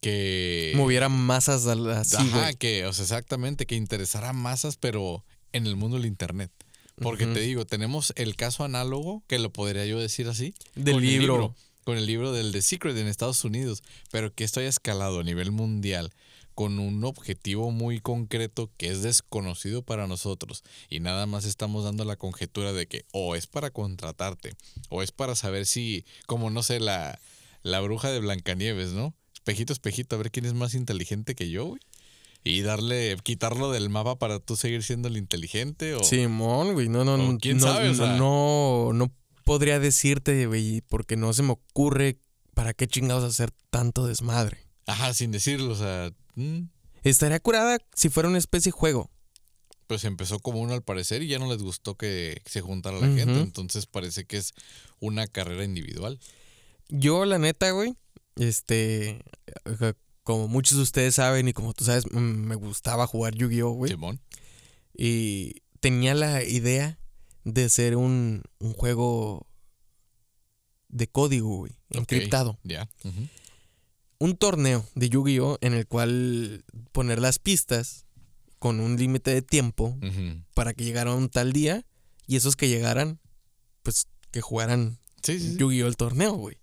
[0.00, 0.72] que...
[0.76, 2.56] moviera masas así, Ajá, güey.
[2.56, 6.52] que, o sea, exactamente, que interesara masas, pero en el mundo del internet.
[7.00, 11.54] Porque te digo, tenemos el caso análogo, que lo podría yo decir así, Del libro.
[11.88, 15.24] Con el libro del The Secret en Estados Unidos, pero que esto haya escalado a
[15.24, 16.12] nivel mundial
[16.54, 22.04] con un objetivo muy concreto que es desconocido para nosotros y nada más estamos dando
[22.04, 24.52] la conjetura de que o es para contratarte
[24.90, 27.18] o es para saber si, como no sé, la,
[27.62, 29.14] la bruja de Blancanieves, ¿no?
[29.32, 31.80] Espejito, espejito, a ver quién es más inteligente que yo, güey.
[32.44, 36.04] Y darle, quitarlo del mapa para tú seguir siendo el inteligente o...
[36.04, 36.90] Simón, güey.
[36.90, 37.38] No, no, no.
[37.38, 38.16] quién no, sabe, o sea.
[38.16, 39.10] no, no
[39.48, 42.18] podría decirte, güey, porque no se me ocurre
[42.54, 44.58] para qué chingados hacer tanto desmadre.
[44.86, 46.10] Ajá, sin decirlo, o sea...
[46.34, 46.68] mm,
[47.02, 49.10] Estaría curada si fuera una especie de juego.
[49.86, 53.06] pues empezó como uno al parecer y ya no les gustó que se juntara la
[53.06, 54.52] gente, entonces parece que es
[55.00, 56.18] una carrera individual.
[56.90, 57.94] Yo, la neta, güey,
[58.36, 59.22] este,
[60.24, 63.92] como muchos de ustedes saben y como tú sabes, mm, me gustaba jugar Yu-Gi-Oh, güey.
[63.92, 64.20] Simón.
[64.94, 66.98] Y tenía la idea
[67.52, 69.46] de hacer un, un juego
[70.88, 72.58] de código, güey, encriptado.
[72.64, 72.88] Ya.
[74.18, 78.06] Un torneo de Yu-Gi-Oh en el cual poner las pistas
[78.58, 79.96] con un límite de tiempo
[80.54, 81.84] para que llegara un tal día
[82.26, 83.20] y esos que llegaran,
[83.82, 85.56] pues que jugaran Sí, sí, sí.
[85.58, 86.58] Yu-Gi-Oh el torneo, güey.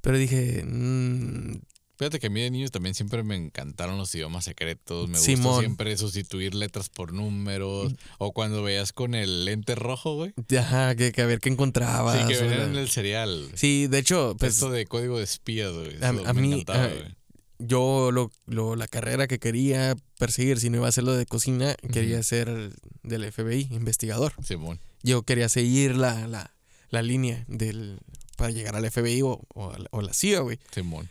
[0.00, 1.60] Pero dije, mm,
[1.96, 5.08] Fíjate que a mí de niño también siempre me encantaron los idiomas secretos.
[5.08, 5.60] Me gustó Simón.
[5.60, 7.92] siempre sustituir letras por números.
[8.18, 10.32] O cuando veías con el lente rojo, güey.
[10.58, 12.20] ajá, que, que a ver qué encontrabas.
[12.20, 13.48] Sí, que venían en el cereal.
[13.54, 16.02] Sí, de hecho, pues Esto de código de espías, güey.
[16.02, 17.14] A- a me mí, encantaba, ah, güey.
[17.60, 21.26] yo lo, lo- la carrera que quería perseguir, si no iba a ser lo de
[21.26, 22.72] cocina, quería ser
[23.04, 24.32] del FBI, investigador.
[24.44, 24.80] Simón.
[25.04, 26.50] Yo quería seguir la, la,
[26.90, 28.00] la línea del
[28.36, 30.58] para llegar al FBI o, a o la CIA, güey.
[30.72, 31.08] Simón.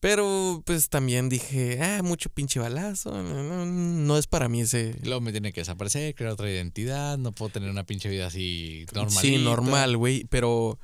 [0.00, 4.96] Pero pues también dije, ah, mucho pinche balazo, no, no- no es para mí ese...
[5.04, 7.18] Luego me tiene que desaparecer, crear otra identidad.
[7.18, 9.18] No puedo tener una pinche vida así normal.
[9.22, 10.78] Sí, normal, güey, pero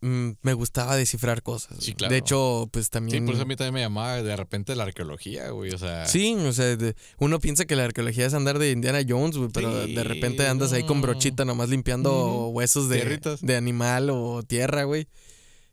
[0.00, 1.76] mm, me gustaba descifrar cosas.
[1.78, 2.10] Sí, claro.
[2.12, 3.24] De hecho, pues Sí, también...
[3.24, 5.70] por eso a mí también me llamaba de repente la arqueología, güey.
[5.72, 8.98] O sea, Sí, o sea, de- uno piensa que la arqueología es andar de Indiana
[9.08, 13.56] Jones, güey, pero Sí, de repente andas ahí con brochita nomás limpiando huesos de, de
[13.56, 15.06] animal o tierra, güey.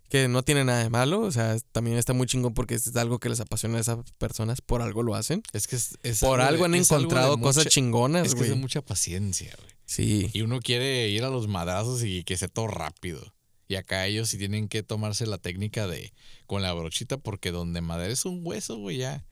[0.10, 3.20] Que no tiene nada de malo, o sea, también está muy chingón porque es algo
[3.20, 5.44] que les apasiona a esas personas, por algo lo hacen.
[5.52, 8.50] es que es, es Por algo han algo encontrado cosas mucha- chingonas, Es que es
[8.50, 9.72] de mucha paciencia, güey.
[9.86, 10.30] Sí.
[10.34, 13.34] Y uno quiere ir a los madrazos y que sea todo rápido.
[13.70, 16.14] Y acá ellos sí tienen que tomarse la técnica de
[16.46, 19.26] con la brochita porque donde madera es un hueso, güey, ya.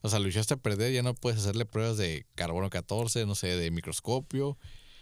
[0.00, 3.34] O sea, lo echaste a perder, ya no puedes hacerle pruebas de carbono 14, no
[3.34, 4.56] sé, de microscopio.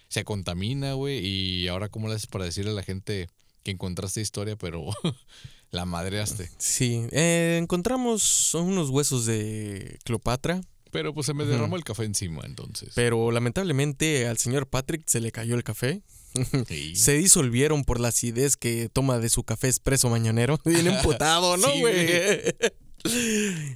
[0.09, 1.24] Se contamina, güey.
[1.24, 3.28] Y ahora, ¿cómo le haces para decirle a la gente
[3.62, 4.87] que encontraste historia, pero
[5.70, 6.51] la madreaste?
[6.59, 10.61] Sí, eh, encontramos unos huesos de Cleopatra,
[10.91, 12.91] Pero pues se me derramó el café encima, entonces.
[12.95, 16.03] pero lamentablemente al señor Patrick se le cayó el café.
[16.69, 16.95] Sí.
[16.95, 20.61] Se disolvieron por la acidez que toma de su café expreso mañanero.
[20.65, 22.07] Bien emputado, ¿no, Sí, güey?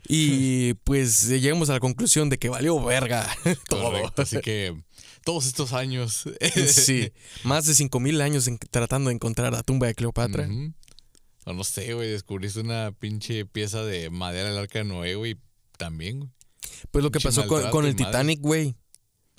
[0.08, 3.28] y pues llegamos a la conclusión de que valió verga
[3.68, 3.90] todo.
[3.90, 4.74] Correcto, Así que
[5.24, 6.24] todos estos años.
[6.68, 7.12] Sí,
[7.44, 10.48] más de 5000 años en- tratando de encontrar la tumba de Cleopatra.
[11.46, 15.36] O no sé, güey, descubriste una pinche pieza de madera del arca de Noé, güey,
[15.76, 16.30] también, güey.
[16.90, 17.94] Pues lo que pasó con, el madre.
[17.94, 18.76] Titanic, güey.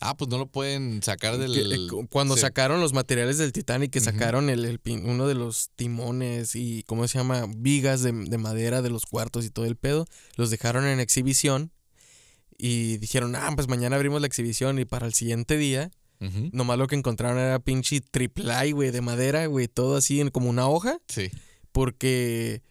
[0.01, 1.71] Ah, pues no lo pueden sacar del...
[1.71, 5.35] Eh, cu- Cuando sacaron los materiales del Titanic, que sacaron el, el pin- uno de
[5.35, 7.45] los timones y, ¿cómo se llama?
[7.55, 10.05] Vigas de, de madera de los cuartos y todo el pedo,
[10.35, 11.71] los dejaron en exhibición
[12.57, 15.91] y dijeron, ah, pues mañana abrimos la exhibición y para el siguiente día,
[16.51, 20.49] nomás lo que encontraron era pinche triple güey, de madera, güey, todo así en como
[20.49, 21.29] una hoja, Sí,
[21.71, 22.63] porque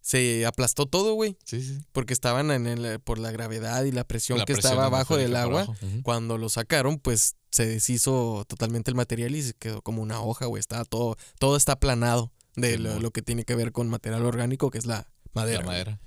[0.00, 1.78] se aplastó todo, güey, sí, sí.
[1.92, 5.16] porque estaban en el, por la gravedad y la presión La que presión estaba abajo
[5.16, 5.62] del agua.
[5.62, 5.76] abajo.
[6.02, 10.46] Cuando lo sacaron, pues se deshizo totalmente el material y se quedó como una hoja,
[10.46, 10.58] güey.
[10.58, 14.78] Está todo, todo está aplanado de lo, que tiene que ver con material orgánico, que
[14.78, 15.60] es la madera.
[15.60, 16.00] La madera.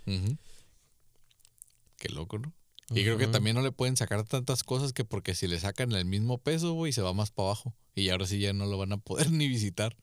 [1.97, 2.53] Qué loco, ¿no?
[2.91, 5.91] Y creo que también no le pueden sacar tantas cosas que porque si le sacan
[5.93, 7.73] el mismo peso, güey, se va más para abajo.
[7.95, 9.95] Y ahora sí ya no lo van a poder ni visitar.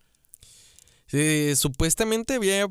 [1.06, 2.66] Sí, supuestamente había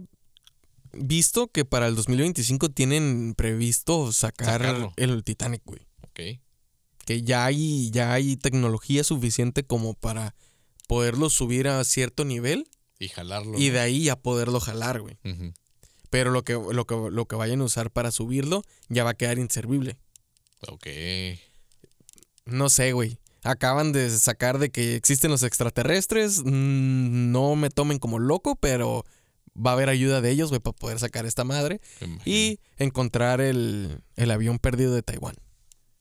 [0.94, 4.94] visto que para el 2025 tienen previsto sacar Sacarlo.
[4.98, 5.82] el Titanic, güey.
[6.02, 6.40] Ok.
[7.06, 10.36] Que ya hay, ya hay tecnología suficiente como para
[10.88, 12.68] poderlo subir a cierto nivel
[13.00, 13.58] Y jalarlo.
[13.58, 15.18] y de ahí ya poderlo jalar, güey.
[16.12, 19.14] Pero lo que, lo que, lo que vayan a usar para subirlo ya va a
[19.16, 19.98] quedar inservible.
[20.68, 20.86] Ok.
[22.46, 23.18] No sé, güey.
[23.44, 26.42] Acaban de sacar de que existen los extraterrestres.
[26.44, 29.04] Mm, No me tomen como loco, pero
[29.56, 31.82] va a haber ayuda de ellos, güey, para poder sacar esta madre
[32.26, 35.36] y encontrar el, el avión perdido de Taiwán.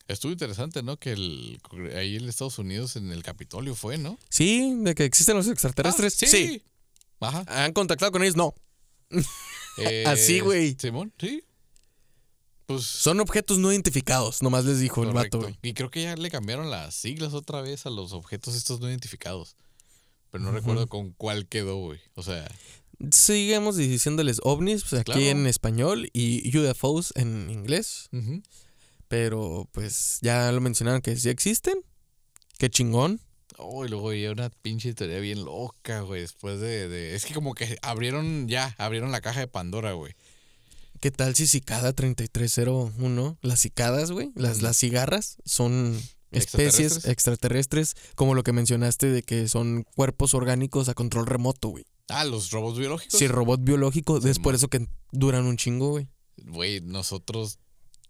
[0.09, 0.97] Estuvo interesante, ¿no?
[0.97, 1.61] Que el,
[1.97, 4.19] ahí en Estados Unidos, en el Capitolio fue, ¿no?
[4.29, 6.21] Sí, de que existen los extraterrestres.
[6.21, 6.63] Ah, sí.
[7.21, 7.45] Ajá.
[7.65, 8.35] ¿Han contactado con ellos?
[8.37, 8.55] No.
[9.77, 10.77] Eh, Así, güey.
[10.79, 11.43] Simón, sí.
[12.67, 12.83] Pues.
[12.83, 15.57] Son objetos no identificados, nomás les dijo el vato, güey.
[15.63, 18.91] Y creo que ya le cambiaron las siglas otra vez a los objetos estos no
[18.91, 19.57] identificados.
[20.31, 22.01] Pero no recuerdo con cuál quedó, güey.
[22.15, 22.47] O sea,
[23.11, 28.11] Sigamos diciéndoles ovnis pues, aquí en español y UFOs en inglés.
[29.09, 31.83] Pero pues ya lo mencionaron que sí existen.
[32.59, 33.21] Qué chingón.
[33.63, 36.23] Oh, y luego había una pinche teoría bien loca, güey.
[36.23, 40.15] Después de, de- Es que como que abrieron ya, abrieron la caja de Pandora, güey.
[41.01, 45.95] ¿Qué tal si Cicada 3301, las cicadas, güey, las, las cigarras son
[46.31, 46.43] especies
[46.99, 47.05] ¿Extraterrestres?
[47.13, 51.85] extraterrestres, como lo que mencionaste de que son cuerpos orgánicos a control remoto, güey.
[52.09, 53.19] Ah, los robots biológicos.
[53.19, 56.09] Si robot biológico, es por eso que duran un chingo, güey.
[56.45, 57.59] Güey, nosotros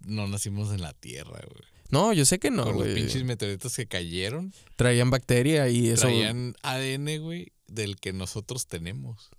[0.01, 1.63] no nacimos en la Tierra, güey.
[1.91, 6.03] No, yo sé que no, Con los pinches meteoritos que cayeron, Traían bacteria y eso.
[6.03, 9.31] traían ADN, güey, del que nosotros tenemos.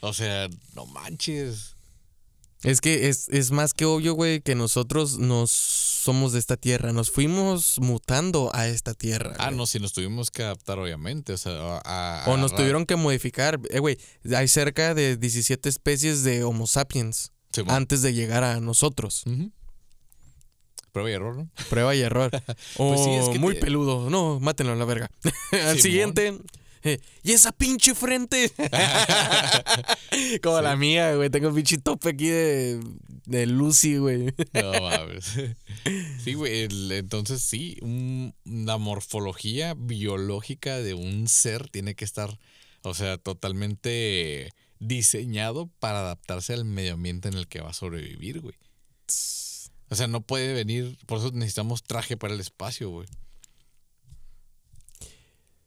[0.00, 1.76] O sea, no manches.
[2.62, 6.92] Es que es, es más que obvio, güey, que nosotros nos somos de esta tierra.
[6.92, 9.34] Nos fuimos mutando a esta tierra.
[9.38, 9.56] Ah, güey.
[9.56, 11.32] no, si nos tuvimos que adaptar, obviamente.
[11.32, 11.52] O sea,
[11.84, 12.24] a.
[12.24, 13.60] a- O nos a- tuvieron que modificar.
[13.70, 13.98] Eh, güey,
[14.34, 17.32] hay cerca de 17 especies de Homo sapiens
[17.68, 19.24] antes de llegar a nosotros.
[20.94, 21.50] Prueba y error, ¿no?
[21.70, 22.30] Prueba y error.
[22.76, 24.08] O Pues sí, es que muy te- peludo.
[24.10, 25.10] No, mátenlo a la verga.
[25.66, 26.38] Al siguiente.
[26.84, 28.52] eh, y esa pinche frente.
[30.42, 31.30] Como la mía, güey.
[31.30, 32.80] Tengo un pinche tope aquí de,
[33.26, 34.32] de Lucy, güey.
[34.52, 35.34] No mames.
[36.22, 36.60] Sí, güey.
[36.62, 42.38] el- Entonces, sí, un- la morfología biológica de un ser tiene que estar,
[42.82, 48.40] o sea, totalmente diseñado para adaptarse al medio ambiente en el que va a sobrevivir,
[48.40, 48.54] güey.
[49.90, 53.08] O sea, no puede venir, por eso necesitamos traje para el espacio, güey.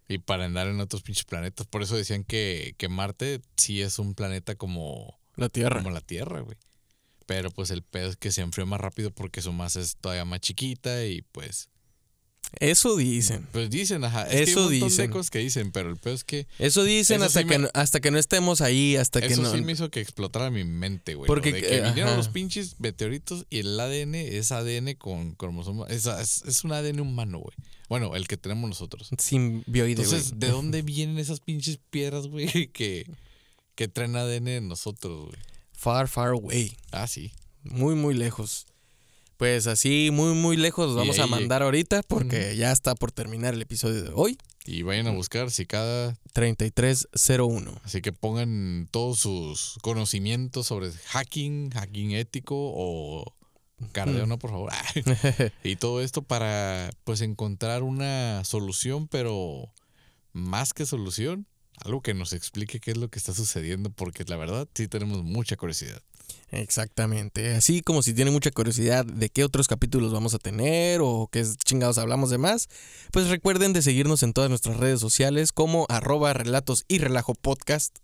[0.10, 1.68] Y para andar en otros pinches planetas.
[1.68, 5.77] Por eso decían que, que Marte sí es un planeta como, La tierra.
[5.77, 6.57] como la Tierra, güey.
[7.26, 10.26] Pero pues el pedo es que se enfrió más rápido porque su masa es todavía
[10.26, 11.69] más chiquita y pues...
[12.60, 13.48] Eso dicen.
[13.52, 14.24] Pues dicen, ajá.
[14.24, 15.11] Es que hay Eso un dicen.
[15.11, 16.48] de que dicen, pero el pedo es que...
[16.60, 19.28] Eso dicen Eso hasta, sí que me- no, hasta que no estemos ahí, hasta que
[19.28, 19.53] Eso no.
[19.53, 21.28] sí me hizo que explotara mi mente, güey.
[21.28, 22.18] Porque, de que eh, vinieron ajá.
[22.18, 25.90] los pinches meteoritos y el ADN es ADN con cromosomas.
[25.91, 27.56] Es, es, es un ADN humano, güey.
[27.90, 29.10] Bueno, el que tenemos nosotros.
[29.18, 30.02] Sin bioide.
[30.03, 32.48] Entonces, ¿de dónde vienen esas pinches piedras, güey?
[32.74, 33.10] Que,
[33.76, 35.40] que traen ADN en nosotros, güey.
[35.74, 36.76] Far, far away.
[36.91, 37.32] Ah, sí.
[37.64, 38.65] Muy, muy lejos.
[39.38, 43.53] Pues así, muy, muy lejos los vamos a mandar ahorita porque ya está por terminar
[43.53, 44.38] el episodio de hoy.
[44.65, 47.72] Y vayan a buscar si cada 3301.
[47.84, 53.34] Así que pongan todos sus conocimientos sobre hacking, hacking ético o
[53.91, 54.72] Cardano, por favor.
[55.64, 59.72] y todo esto para pues encontrar una solución, pero
[60.34, 61.45] más que solución,
[61.84, 65.23] algo que nos explique qué es lo que está sucediendo, porque la verdad sí tenemos
[65.23, 66.01] mucha curiosidad.
[66.52, 67.56] Exactamente.
[67.56, 71.45] Así como si tienen mucha curiosidad de qué otros capítulos vamos a tener o qué
[71.65, 72.69] chingados hablamos de más,
[73.11, 77.98] pues recuerden de seguirnos en todas nuestras redes sociales como arroba relatos y relajo podcast,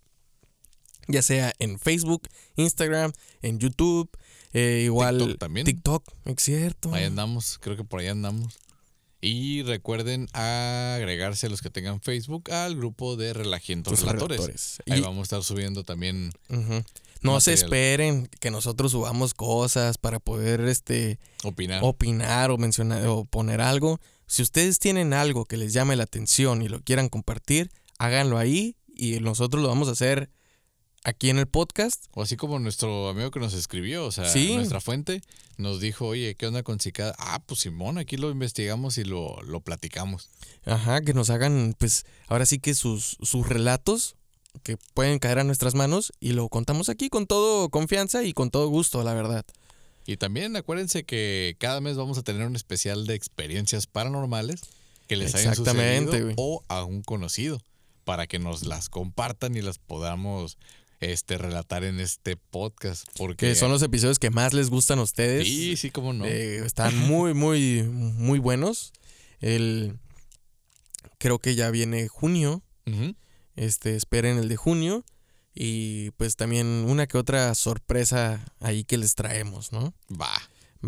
[1.07, 4.09] ya sea en Facebook, Instagram, en YouTube,
[4.51, 5.65] eh, igual TikTok también.
[5.65, 6.93] TikTok, es cierto.
[6.93, 8.59] Ahí andamos, creo que por ahí andamos.
[9.25, 14.37] Y recuerden agregarse a los que tengan Facebook al grupo de Relajientos Relatores.
[14.37, 14.77] relatores.
[14.89, 16.31] Ahí Y- vamos a estar subiendo también.
[17.21, 21.79] No se esperen que nosotros subamos cosas para poder este opinar.
[21.81, 24.01] opinar o mencionar o poner algo.
[24.27, 28.75] Si ustedes tienen algo que les llame la atención y lo quieran compartir, háganlo ahí
[28.93, 30.29] y nosotros lo vamos a hacer
[31.03, 32.05] aquí en el podcast.
[32.13, 34.55] O así como nuestro amigo que nos escribió, o sea, Sí.
[34.55, 35.21] nuestra fuente
[35.57, 37.13] nos dijo, oye, ¿qué onda con Cicada?
[37.17, 40.29] Ah, pues Simón, aquí lo investigamos y lo, lo platicamos.
[40.65, 44.15] Ajá, que nos hagan, pues, ahora sí que sus, sus relatos
[44.63, 48.51] que pueden caer a nuestras manos y lo contamos aquí con todo confianza y con
[48.51, 49.45] todo gusto, la verdad.
[50.05, 54.61] Y también acuérdense que cada mes vamos a tener un especial de experiencias paranormales
[55.07, 57.59] que les hayan Exactamente, sucedido o a un conocido
[58.03, 60.57] para que nos las compartan y las podamos
[61.11, 65.03] este relatar en este podcast porque Que son los episodios que más les gustan a
[65.03, 65.47] ustedes.
[65.47, 66.25] Sí, sí, cómo no.
[66.25, 68.93] Eh, están muy, muy, muy buenos.
[69.39, 69.97] El,
[71.17, 72.63] creo que ya viene junio.
[73.55, 75.03] Este, esperen el de junio.
[75.53, 79.93] Y pues también una que otra sorpresa ahí que les traemos, ¿no?
[80.09, 80.31] Va.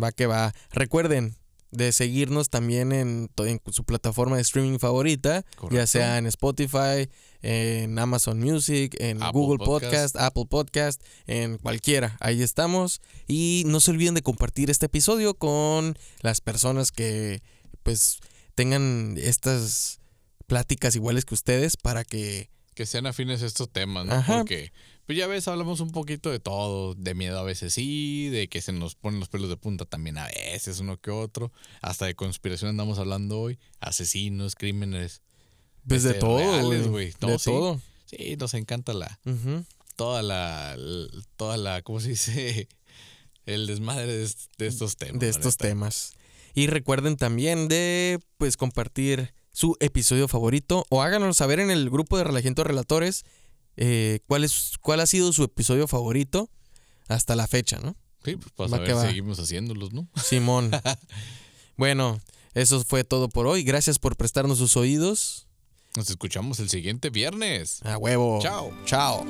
[0.00, 0.52] Va que va.
[0.70, 1.36] Recuerden
[1.70, 3.30] de seguirnos también en,
[3.70, 7.08] su plataforma de streaming favorita, ya sea en Spotify,
[7.42, 9.92] en Amazon Music, en Apple Google Podcast.
[9.92, 12.16] Podcast, Apple Podcast, en cualquiera.
[12.20, 13.00] Ahí estamos.
[13.26, 17.42] Y no se olviden de compartir este episodio con las personas que
[17.82, 18.18] pues
[18.54, 20.00] tengan estas
[20.46, 24.12] pláticas iguales que ustedes para que que sean afines a estos temas, ¿no?
[24.12, 24.36] Ajá.
[24.36, 24.70] Porque,
[25.06, 28.60] pues ya ves, hablamos un poquito de todo, de miedo a veces sí, de que
[28.60, 32.14] se nos ponen los pelos de punta también a veces, uno que otro, hasta de
[32.14, 35.22] conspiración andamos hablando hoy, asesinos, crímenes,
[35.86, 36.86] pues de Este, todo, reales.
[37.20, 37.44] No, de sí.
[37.50, 37.80] todo.
[38.06, 39.18] sí, nos encanta la,
[39.94, 40.76] toda la,
[41.36, 42.68] toda la, ¿cómo se dice?
[43.46, 45.20] El desmadre de, est- de estos temas.
[45.20, 46.12] de estos temas.
[46.54, 52.18] Y recuerden también de pues compartir su episodio favorito o háganos saber en el grupo
[52.18, 53.24] de Relajientos Relatores
[53.76, 56.50] eh, cuál, es, cuál ha sido su episodio favorito
[57.08, 57.96] hasta la fecha, ¿no?
[58.24, 59.06] Sí, pues para Va saber que va.
[59.06, 60.08] seguimos haciéndolos, ¿no?
[60.22, 60.70] Simón.
[61.76, 62.20] bueno,
[62.54, 63.62] eso fue todo por hoy.
[63.62, 65.46] Gracias por prestarnos sus oídos.
[65.96, 67.80] Nos escuchamos el siguiente viernes.
[67.84, 68.38] A huevo.
[68.42, 68.72] Chao.
[68.84, 69.24] Chao.